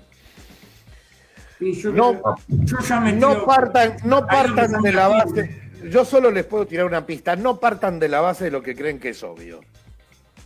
Sí, 1.73 1.81
yo, 1.81 1.93
No, 1.93 2.21
yo 2.49 2.79
ya 2.79 3.01
me 3.01 3.13
No 3.15 3.45
partan, 3.47 3.97
no 4.05 4.21
no 4.21 4.27
partan 4.27 4.83
de 4.83 4.93
la 4.93 5.09
base. 5.09 5.61
Yo 5.91 6.05
solo 6.05 6.31
les 6.31 6.45
puedo 6.45 6.67
tirar 6.67 6.85
una 6.87 7.07
pista. 7.07 7.37
No 7.37 7.59
partan 7.59 7.99
de 7.99 8.09
la 8.09 8.21
base 8.21 8.45
de 8.45 8.51
lo 8.51 8.63
que 8.63 8.75
creen 8.75 8.99
que 8.99 9.11
es 9.11 9.23
obvio. 9.23 9.61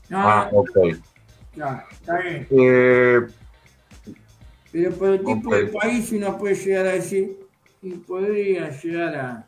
No, 0.08 0.18
Ah, 0.20 0.48
ok. 0.52 0.78
claro, 1.54 1.82
está 1.90 2.18
bien. 2.18 2.46
Eh, 2.50 3.20
Pero 4.70 4.92
por 4.92 5.08
el 5.08 5.24
tipo 5.24 5.54
de 5.54 5.66
país 5.66 6.12
uno 6.12 6.38
puede 6.38 6.54
llegar 6.54 6.86
a 6.86 6.92
decir 6.92 7.36
y 7.82 7.90
podría 7.92 8.70
llegar 8.70 9.14
a, 9.16 9.46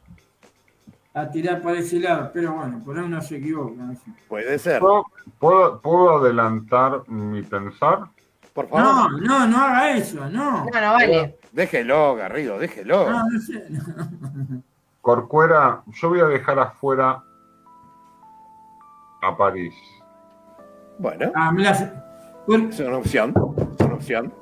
a 1.14 1.30
tirar 1.30 1.60
para 1.62 1.78
ese 1.78 1.98
lado, 2.00 2.30
pero 2.32 2.52
bueno, 2.54 2.80
por 2.84 2.96
ahí 2.98 3.04
uno 3.04 3.20
se 3.22 3.36
equivoca. 3.36 3.74
no. 3.82 3.94
Puede 4.28 4.58
ser. 4.58 4.80
¿puedo, 4.80 5.04
puedo, 5.38 5.80
puedo 5.80 6.18
adelantar 6.18 7.08
mi 7.08 7.42
pensar? 7.42 8.00
Por 8.54 8.68
favor. 8.68 8.84
No, 8.84 9.08
no, 9.18 9.46
no 9.46 9.58
haga 9.64 9.90
eso, 9.96 10.28
no. 10.28 10.64
No, 10.64 10.80
no 10.80 10.92
vale. 10.92 11.38
Déjelo, 11.52 12.14
Garrido, 12.16 12.58
déjelo. 12.58 13.10
No, 13.10 13.24
no 13.28 13.40
sé. 13.40 13.64
no. 13.70 14.62
Corcuera, 15.00 15.82
yo 16.00 16.08
voy 16.10 16.20
a 16.20 16.26
dejar 16.26 16.58
afuera 16.58 17.22
a 19.22 19.36
París. 19.36 19.74
Bueno, 20.98 21.30
Ah, 21.34 21.50
me 21.52 21.62
la- 21.62 22.04
Bueno, 22.46 22.68
es 22.70 22.80
una 22.80 22.96
opción, 22.98 23.34
es 23.78 23.86
una 23.86 23.94
opción. 23.94 24.34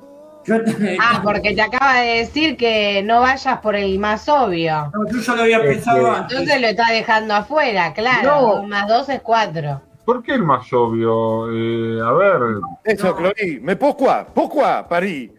Ah, 1.01 1.21
porque 1.23 1.55
te 1.55 1.61
acaba 1.61 1.97
de 2.01 2.18
decir 2.21 2.57
que 2.57 3.03
no 3.05 3.21
vayas 3.21 3.59
por 3.59 3.77
el 3.77 3.99
más 3.99 4.29
obvio. 4.29 4.90
no, 4.94 5.07
yo 5.12 5.18
ya 5.21 5.35
lo 5.35 5.42
había 5.42 5.61
pensado 5.61 6.11
antes. 6.11 6.38
Entonces 6.38 6.61
lo 6.62 6.66
está 6.68 6.90
dejando 6.90 7.35
afuera, 7.35 7.92
claro. 7.92 8.57
No. 8.62 8.66
Más 8.66 8.88
dos 8.88 9.09
es 9.11 9.21
cuatro. 9.21 9.83
¿Por 10.09 10.23
qué 10.23 10.33
el 10.33 10.42
más 10.42 10.73
obvio? 10.73 11.53
Eh, 11.53 12.01
a 12.03 12.11
ver, 12.12 12.40
Eso, 12.83 13.09
No. 13.09 13.16
Clori, 13.16 13.61
me 13.61 13.77
pourquoi, 13.77 14.25
pourquoi, 14.35 14.88
París. 14.88 15.31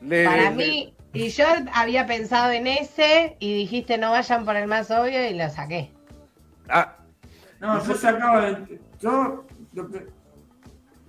Le- 0.00 0.24
Para 0.24 0.50
le- 0.50 0.56
mí, 0.56 0.94
y 1.12 1.28
yo 1.28 1.44
había 1.72 2.04
pensado 2.04 2.50
en 2.50 2.66
ese 2.66 3.36
y 3.38 3.54
dijiste 3.54 3.96
no 3.96 4.10
vayan 4.10 4.44
por 4.44 4.56
el 4.56 4.66
más 4.66 4.90
obvio 4.90 5.30
y 5.30 5.34
lo 5.38 5.48
saqué. 5.48 5.92
Ah, 6.68 6.96
No, 7.60 7.84
yo 7.86 7.94
se 7.94 8.08
acaba 8.08 8.40
de. 8.50 8.80
Yo. 9.00 9.44
lo 9.74 9.88
que- 9.88 10.06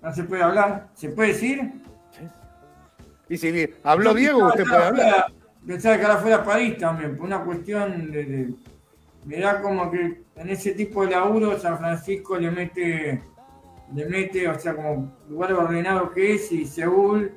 No 0.03 0.13
se 0.13 0.23
puede 0.25 0.43
hablar. 0.43 0.87
¿Se 0.93 1.09
puede 1.09 1.29
decir? 1.29 1.71
y 3.29 3.37
si 3.37 3.51
bien 3.51 3.73
habló 3.83 4.11
Yo 4.11 4.15
Diego, 4.17 4.39
pensaba 4.41 4.51
usted 4.51 4.63
que 4.63 4.69
puede 4.69 4.85
hablar. 4.85 5.11
fuera- 5.11 5.27
Pensaba 5.65 5.97
que 5.97 6.03
ahora 6.05 6.17
fuera 6.19 6.43
París 6.43 6.77
también, 6.77 7.17
por 7.17 7.25
una 7.25 7.43
cuestión 7.43 8.11
de, 8.11 8.25
de- 8.25 8.53
Mirá 9.25 9.61
como 9.61 9.89
que 9.89 10.23
en 10.35 10.49
ese 10.49 10.71
tipo 10.73 11.03
de 11.03 11.11
laburo 11.11 11.57
San 11.59 11.77
Francisco 11.77 12.37
le 12.37 12.51
mete. 12.51 13.23
Le 13.93 14.05
mete, 14.07 14.47
o 14.47 14.59
sea, 14.59 14.75
como 14.75 15.11
lugar 15.29 15.53
ordenado 15.53 16.11
que 16.11 16.35
es 16.35 16.51
y 16.51 16.65
Seúl 16.65 17.31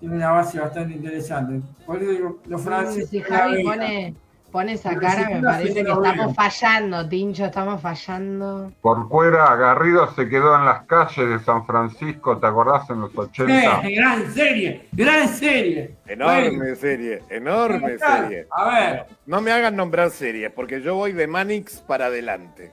tiene 0.00 0.16
una 0.16 0.32
base 0.32 0.58
bastante 0.58 0.94
interesante. 0.94 1.60
Por 1.86 2.02
eso 2.02 2.10
digo, 2.10 2.40
los 2.46 2.60
franceses. 2.60 3.10
Si 3.10 3.20
la 3.20 3.26
Javi 3.26 3.52
veían. 3.54 3.66
pone, 3.66 4.14
pone 4.54 4.74
esa 4.74 4.96
cara, 4.96 5.26
si 5.26 5.34
me 5.34 5.42
parece 5.42 5.68
sí 5.68 5.74
que 5.74 5.80
estamos 5.90 6.36
fallando, 6.36 7.08
Tincho, 7.08 7.46
estamos 7.46 7.80
fallando. 7.80 8.72
por 8.80 9.08
fuera, 9.08 9.56
Garrido 9.56 10.14
se 10.14 10.28
quedó 10.28 10.54
en 10.54 10.64
las 10.64 10.84
calles 10.84 11.28
de 11.28 11.40
San 11.40 11.66
Francisco, 11.66 12.38
¿te 12.38 12.46
acordás? 12.46 12.88
En 12.88 13.00
los 13.00 13.18
80. 13.18 13.80
Eh, 13.82 13.94
gran 13.96 14.32
serie, 14.32 14.86
gran 14.92 15.28
serie. 15.28 15.96
Enorme 16.06 16.56
Bueno, 16.56 16.76
serie, 16.76 17.22
enorme 17.30 17.98
serie. 17.98 18.46
A 18.52 18.64
ver. 18.68 19.06
No 19.26 19.40
me 19.40 19.50
hagan 19.50 19.74
nombrar 19.74 20.10
series, 20.10 20.52
porque 20.52 20.80
yo 20.80 20.94
voy 20.94 21.10
de 21.10 21.26
Manix 21.26 21.80
para 21.80 22.06
adelante. 22.06 22.70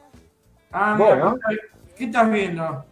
Ah, 0.71 0.93
mira, 0.95 1.09
Bueno. 1.15 1.39
¿qué 1.97 2.03
estás 2.03 2.29
viendo? 2.29 2.85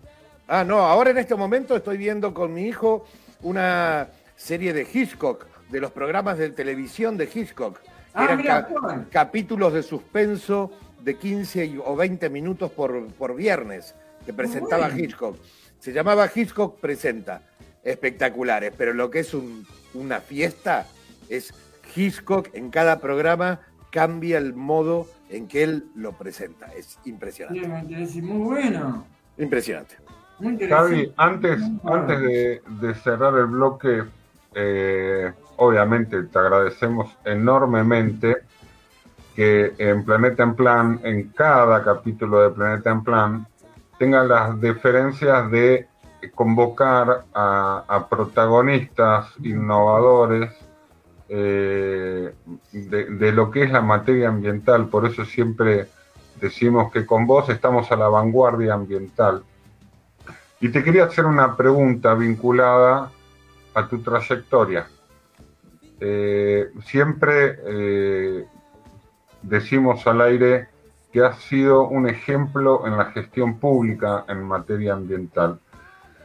Ah, 0.47 0.63
no, 0.63 0.79
ahora 0.79 1.11
en 1.11 1.19
este 1.19 1.35
momento 1.35 1.75
estoy 1.75 1.97
viendo 1.97 2.33
con 2.33 2.51
mi 2.51 2.63
hijo 2.63 3.05
una 3.43 4.07
serie 4.35 4.73
de 4.73 4.87
Hitchcock, 4.91 5.45
de 5.69 5.79
los 5.79 5.91
programas 5.91 6.39
de 6.39 6.49
televisión 6.49 7.17
de 7.17 7.29
Hitchcock. 7.31 7.79
Ah, 8.19 8.67
Eran 8.69 9.05
capítulos 9.11 9.73
de 9.73 9.83
suspenso 9.83 10.71
de 11.01 11.15
15 11.17 11.65
y- 11.65 11.77
o 11.83 11.95
20 11.95 12.29
minutos 12.29 12.71
por, 12.71 13.07
por 13.13 13.35
viernes 13.35 13.95
que 14.25 14.33
presentaba 14.33 14.87
Bueno. 14.87 15.03
Hitchcock. 15.03 15.37
Se 15.79 15.93
llamaba 15.93 16.29
Hitchcock 16.33 16.79
Presenta. 16.79 17.41
Espectaculares, 17.83 18.73
pero 18.77 18.93
lo 18.93 19.09
que 19.09 19.19
es 19.19 19.33
un- 19.33 19.65
una 19.93 20.19
fiesta 20.19 20.85
es 21.29 21.53
Hitchcock 21.95 22.49
en 22.53 22.69
cada 22.69 22.99
programa 22.99 23.61
cambia 23.89 24.37
el 24.37 24.53
modo 24.53 25.07
en 25.29 25.47
que 25.47 25.63
él 25.63 25.85
lo 25.95 26.11
presenta. 26.11 26.67
Es 26.73 26.99
impresionante. 27.05 27.67
muy 28.21 28.37
bueno. 28.37 29.05
Impresionante. 29.37 29.95
Muy 30.39 30.53
interesante. 30.53 30.95
Javi, 30.95 31.13
antes, 31.17 31.61
antes 31.85 32.19
de, 32.21 32.61
de 32.81 32.93
cerrar 32.95 33.33
el 33.35 33.45
bloque, 33.47 34.03
eh, 34.53 35.31
obviamente 35.59 36.23
te 36.23 36.39
agradecemos 36.39 37.15
enormemente 37.25 38.37
que 39.35 39.73
en 39.77 40.03
Planeta 40.03 40.43
en 40.43 40.55
Plan, 40.55 40.99
en 41.03 41.29
cada 41.29 41.83
capítulo 41.83 42.41
de 42.41 42.49
Planeta 42.49 42.89
en 42.89 43.03
Plan, 43.03 43.47
tenga 43.97 44.23
las 44.23 44.59
diferencias 44.59 45.51
de 45.51 45.87
convocar 46.33 47.25
a, 47.33 48.07
protagonistas 48.09 49.27
innovadores 49.43 50.51
eh, 51.29 52.33
de 52.71 53.31
lo 53.31 53.51
que 53.51 53.63
es 53.63 53.71
la 53.71 53.81
materia 53.81 54.29
ambiental. 54.29 54.87
Por 54.87 55.05
eso 55.05 55.23
siempre 55.25 55.87
decimos 56.39 56.91
que 56.91 57.05
con 57.05 57.27
vos 57.27 57.49
estamos 57.49 57.91
a 57.91 57.95
la 57.95 58.09
vanguardia 58.09 58.73
ambiental. 58.73 59.43
Y 60.61 60.69
te 60.69 60.83
quería 60.83 61.05
hacer 61.05 61.25
una 61.25 61.55
pregunta 61.55 62.13
vinculada 62.13 63.11
a 63.73 63.87
tu 63.87 64.01
trayectoria. 64.01 64.87
Eh, 65.99 66.69
siempre 66.85 67.59
eh, 67.65 68.45
decimos 69.41 70.05
al 70.07 70.21
aire 70.21 70.67
que 71.11 71.23
has 71.23 71.37
sido 71.39 71.87
un 71.87 72.07
ejemplo 72.07 72.85
en 72.85 72.97
la 72.97 73.05
gestión 73.05 73.59
pública 73.59 74.25
en 74.27 74.43
materia 74.43 74.93
ambiental. 74.93 75.59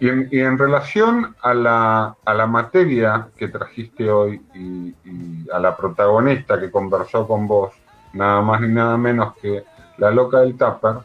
Y 0.00 0.08
en, 0.08 0.28
y 0.30 0.40
en 0.40 0.58
relación 0.58 1.34
a 1.40 1.54
la, 1.54 2.16
a 2.24 2.34
la 2.34 2.46
materia 2.46 3.28
que 3.36 3.48
trajiste 3.48 4.10
hoy 4.10 4.42
y, 4.54 4.94
y 5.04 5.46
a 5.52 5.58
la 5.58 5.76
protagonista 5.76 6.60
que 6.60 6.70
conversó 6.70 7.26
con 7.26 7.46
vos, 7.46 7.72
nada 8.12 8.42
más 8.42 8.60
ni 8.60 8.68
nada 8.68 8.96
menos 8.96 9.34
que 9.36 9.64
la 9.98 10.10
loca 10.10 10.40
del 10.40 10.56
Tupper, 10.56 11.04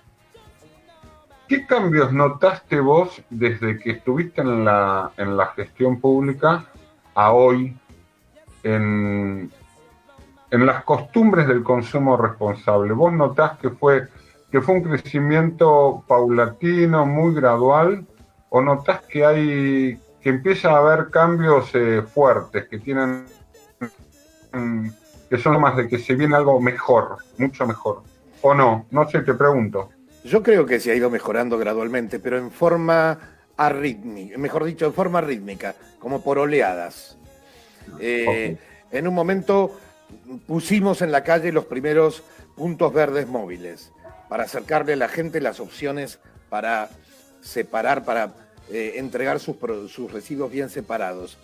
¿Qué 1.50 1.66
cambios 1.66 2.14
notaste 2.14 2.80
vos 2.80 3.24
desde 3.32 3.80
que 3.80 3.90
estuviste 3.90 4.42
en 4.42 4.64
la, 4.64 5.12
en 5.18 5.36
la 5.36 5.48
gestión 5.48 6.00
pública 6.00 6.66
a 7.16 7.34
hoy 7.34 7.76
en, 8.64 9.52
en 10.52 10.66
las 10.66 10.84
costumbres 10.84 11.48
del 11.48 11.64
consumo 11.64 12.18
responsable? 12.18 12.94
¿Vos 12.94 13.14
notás 13.14 13.58
que 13.60 13.70
fue, 13.70 14.08
que 14.52 14.62
fue 14.62 14.76
un 14.76 14.84
crecimiento 14.84 16.04
paulatino, 16.08 17.06
muy 17.06 17.34
gradual? 17.34 18.06
¿O 18.50 18.62
notás 18.62 19.02
que 19.02 19.26
hay 19.26 20.00
que 20.22 20.30
empieza 20.30 20.72
a 20.72 20.78
haber 20.78 21.10
cambios 21.10 21.70
eh, 21.74 22.02
fuertes 22.02 22.68
que 22.68 22.80
tienen 22.80 23.26
que 25.30 25.38
son 25.38 25.62
más 25.62 25.78
de 25.78 25.88
que 25.88 26.00
se 26.00 26.16
viene 26.16 26.36
algo 26.36 26.60
mejor, 26.60 27.18
mucho 27.38 27.66
mejor? 27.68 28.02
¿O 28.42 28.54
no? 28.54 28.88
No 28.90 29.08
sé, 29.10 29.22
te 29.22 29.34
pregunto. 29.34 29.90
Yo 30.24 30.44
creo 30.44 30.66
que 30.66 30.80
se 30.80 30.92
ha 30.92 30.96
ido 30.96 31.10
mejorando 31.10 31.58
gradualmente, 31.58 32.20
pero 32.20 32.38
en 32.38 32.52
forma 32.52 33.18
arrítmica, 33.56 34.38
mejor 34.38 34.64
dicho, 34.64 34.86
en 34.86 34.94
forma 34.94 35.22
rítmica, 35.22 35.76
como 36.00 36.24
por 36.24 36.40
oleadas. 36.40 37.19
Eh, 38.00 38.58
En 38.92 39.08
un 39.08 39.14
momento 39.14 39.80
pusimos 40.48 41.02
en 41.02 41.12
la 41.12 41.24
calle 41.24 41.52
los 41.52 41.66
primeros 41.66 42.24
puntos 42.56 42.92
verdes 42.94 43.28
móviles 43.28 43.92
para 44.28 44.44
acercarle 44.44 44.94
a 44.94 44.98
la 44.98 45.08
gente 45.08 45.42
las 45.42 45.60
opciones 45.60 46.20
para 46.50 46.90
separar, 47.42 48.04
para 48.04 48.34
eh, 48.72 48.94
entregar 48.96 49.40
sus, 49.40 49.58
residuos 50.12 50.52
bien 50.52 50.70
separados. 50.70 51.38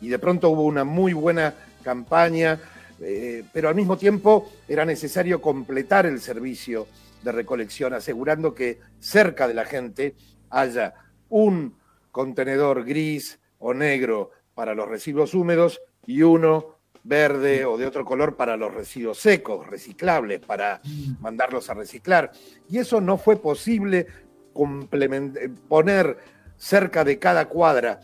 Y 0.00 0.08
de 0.08 0.18
pronto 0.18 0.50
hubo 0.50 0.64
una 0.64 0.84
muy 0.84 1.12
buena 1.12 1.54
campaña, 1.82 2.60
eh, 3.00 3.44
pero 3.52 3.68
al 3.68 3.74
mismo 3.74 3.96
tiempo 3.96 4.50
era 4.68 4.84
necesario 4.84 5.40
completar 5.40 6.06
el 6.06 6.20
servicio 6.20 6.86
de 7.22 7.32
recolección, 7.32 7.94
asegurando 7.94 8.54
que 8.54 8.78
cerca 8.98 9.46
de 9.48 9.54
la 9.54 9.64
gente 9.64 10.14
haya 10.48 10.94
un 11.28 11.76
contenedor 12.12 12.84
gris 12.84 13.38
o 13.58 13.74
negro 13.74 14.30
para 14.54 14.74
los 14.74 14.88
residuos 14.88 15.34
húmedos 15.34 15.80
y 16.06 16.22
uno 16.22 16.76
verde 17.02 17.64
o 17.64 17.78
de 17.78 17.86
otro 17.86 18.04
color 18.04 18.36
para 18.36 18.56
los 18.56 18.74
residuos 18.74 19.18
secos, 19.18 19.66
reciclables, 19.66 20.40
para 20.40 20.80
mandarlos 21.20 21.70
a 21.70 21.74
reciclar. 21.74 22.30
Y 22.68 22.78
eso 22.78 23.00
no 23.00 23.16
fue 23.16 23.36
posible 23.36 24.06
eh, 24.54 25.50
poner 25.68 26.18
cerca 26.56 27.04
de 27.04 27.18
cada 27.18 27.48
cuadra 27.48 28.00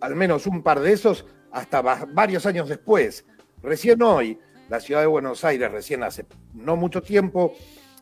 al 0.00 0.16
menos 0.16 0.46
un 0.46 0.62
par 0.62 0.80
de 0.80 0.92
esos 0.92 1.24
hasta 1.52 1.80
va- 1.82 2.06
varios 2.12 2.44
años 2.46 2.68
después. 2.68 3.24
Recién 3.62 4.02
hoy, 4.02 4.38
la 4.68 4.80
ciudad 4.80 5.00
de 5.00 5.06
Buenos 5.06 5.44
Aires, 5.44 5.70
recién 5.70 6.02
hace 6.02 6.26
no 6.52 6.76
mucho 6.76 7.02
tiempo, 7.02 7.54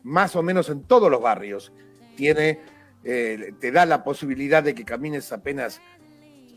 más 0.02 0.34
o 0.37 0.42
menos 0.42 0.70
en 0.70 0.82
todos 0.84 1.10
los 1.10 1.20
barrios, 1.20 1.72
tiene, 2.16 2.60
eh, 3.04 3.52
te 3.60 3.70
da 3.70 3.84
la 3.87 4.02
posibilidad 4.02 4.62
de 4.62 4.74
que 4.74 4.84
camines 4.84 5.30
apenas 5.32 5.80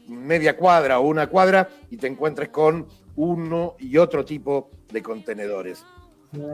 media 0.08 0.58
cuadra 0.58 1.00
o 1.00 1.08
una 1.08 1.28
cuadra 1.28 1.70
y 1.90 1.98
te 1.98 2.08
encuentres 2.08 2.50
con 2.50 2.88
uno 3.16 3.76
y 3.80 3.98
otro 3.98 4.26
tipo 4.26 4.72
de 4.92 5.02
contenedores. 5.02 5.84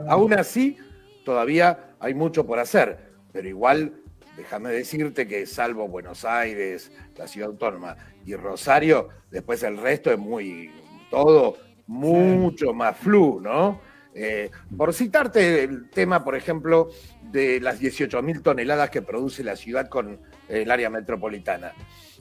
Aún 0.08 0.32
así, 0.34 0.76
todavía 1.24 1.94
hay 2.00 2.14
mucho 2.14 2.46
por 2.46 2.58
hacer, 2.58 3.12
pero 3.32 3.48
igual, 3.48 4.02
déjame 4.36 4.70
decirte 4.70 5.26
que 5.26 5.46
salvo 5.46 5.88
Buenos 5.88 6.24
Aires, 6.24 6.92
la 7.16 7.26
ciudad 7.26 7.50
autónoma 7.50 7.96
y 8.24 8.34
Rosario, 8.34 9.08
después 9.30 9.62
el 9.62 9.76
resto 9.78 10.10
es 10.10 10.18
muy, 10.18 10.70
todo 11.10 11.56
mucho 11.86 12.72
más 12.72 12.96
flu, 12.96 13.40
¿no? 13.40 13.80
Eh, 14.14 14.50
por 14.76 14.94
citarte 14.94 15.64
el 15.64 15.90
tema, 15.90 16.24
por 16.24 16.36
ejemplo, 16.36 16.88
de 17.32 17.60
las 17.60 17.80
18.000 17.80 18.42
toneladas 18.42 18.90
que 18.90 19.02
produce 19.02 19.42
la 19.42 19.56
ciudad 19.56 19.88
con 19.88 20.20
el 20.48 20.70
área 20.70 20.88
metropolitana. 20.88 21.72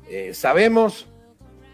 Eh, 0.10 0.34
sabemos 0.34 1.13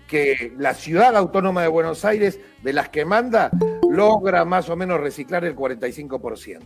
que 0.10 0.54
la 0.58 0.74
ciudad 0.74 1.16
autónoma 1.16 1.62
de 1.62 1.68
Buenos 1.68 2.04
Aires, 2.04 2.40
de 2.64 2.74
las 2.74 2.90
que 2.90 3.06
manda, 3.06 3.52
logra 3.90 4.44
más 4.44 4.68
o 4.70 4.76
menos 4.76 5.00
reciclar 5.00 5.46
el 5.46 5.56
45%. 5.56 6.62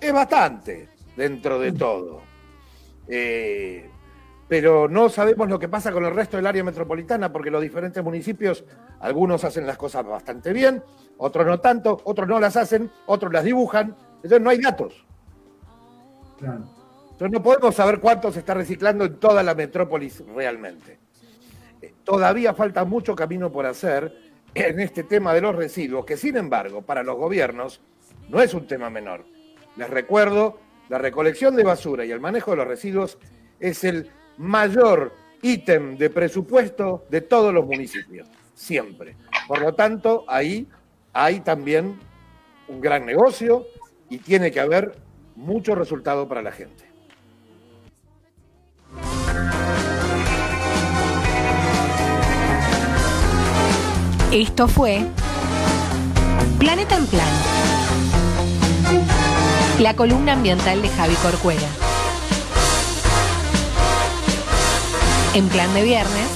Es 0.00 0.12
bastante, 0.12 0.88
dentro 1.16 1.58
de 1.58 1.72
todo. 1.72 2.22
Eh, 3.08 3.90
pero 4.48 4.88
no 4.88 5.08
sabemos 5.08 5.48
lo 5.48 5.58
que 5.58 5.68
pasa 5.68 5.90
con 5.90 6.04
el 6.04 6.14
resto 6.14 6.36
del 6.36 6.46
área 6.46 6.62
metropolitana, 6.62 7.32
porque 7.32 7.50
los 7.50 7.60
diferentes 7.60 8.02
municipios, 8.02 8.64
algunos 9.00 9.42
hacen 9.42 9.66
las 9.66 9.76
cosas 9.76 10.06
bastante 10.06 10.52
bien, 10.52 10.82
otros 11.18 11.44
no 11.46 11.58
tanto, 11.58 12.00
otros 12.04 12.28
no 12.28 12.38
las 12.38 12.56
hacen, 12.56 12.90
otros 13.06 13.32
las 13.32 13.44
dibujan, 13.44 13.96
entonces 14.16 14.40
no 14.40 14.50
hay 14.50 14.58
datos. 14.58 15.04
Entonces 16.40 17.30
no 17.32 17.42
podemos 17.42 17.74
saber 17.74 17.98
cuánto 17.98 18.30
se 18.32 18.38
está 18.38 18.54
reciclando 18.54 19.04
en 19.04 19.16
toda 19.16 19.42
la 19.42 19.54
metrópolis 19.54 20.24
realmente. 20.34 21.09
Todavía 22.04 22.54
falta 22.54 22.84
mucho 22.84 23.14
camino 23.14 23.50
por 23.50 23.66
hacer 23.66 24.14
en 24.54 24.80
este 24.80 25.04
tema 25.04 25.32
de 25.32 25.40
los 25.40 25.54
residuos, 25.54 26.04
que 26.04 26.16
sin 26.16 26.36
embargo 26.36 26.82
para 26.82 27.02
los 27.02 27.16
gobiernos 27.16 27.80
no 28.28 28.40
es 28.40 28.54
un 28.54 28.66
tema 28.66 28.90
menor. 28.90 29.24
Les 29.76 29.88
recuerdo, 29.88 30.58
la 30.88 30.98
recolección 30.98 31.54
de 31.56 31.64
basura 31.64 32.04
y 32.04 32.10
el 32.10 32.20
manejo 32.20 32.50
de 32.50 32.56
los 32.58 32.66
residuos 32.66 33.18
es 33.60 33.84
el 33.84 34.10
mayor 34.38 35.14
ítem 35.42 35.96
de 35.96 36.10
presupuesto 36.10 37.06
de 37.08 37.20
todos 37.20 37.54
los 37.54 37.64
municipios, 37.64 38.28
siempre. 38.54 39.16
Por 39.46 39.60
lo 39.60 39.74
tanto, 39.74 40.24
ahí 40.28 40.66
hay 41.12 41.40
también 41.40 41.98
un 42.68 42.80
gran 42.80 43.06
negocio 43.06 43.66
y 44.08 44.18
tiene 44.18 44.50
que 44.50 44.60
haber 44.60 44.96
mucho 45.36 45.74
resultado 45.74 46.28
para 46.28 46.42
la 46.42 46.52
gente. 46.52 46.89
Esto 54.32 54.68
fue 54.68 55.04
Planeta 56.60 56.96
en 56.96 57.06
Plan, 57.08 57.26
la 59.80 59.96
columna 59.96 60.34
ambiental 60.34 60.80
de 60.82 60.88
Javi 60.88 61.14
Corcuera. 61.16 61.66
En 65.34 65.48
plan 65.48 65.74
de 65.74 65.82
viernes, 65.82 66.28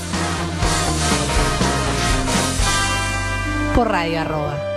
por 3.77 3.89
Radio 3.93 4.23
Arroba. 4.23 4.74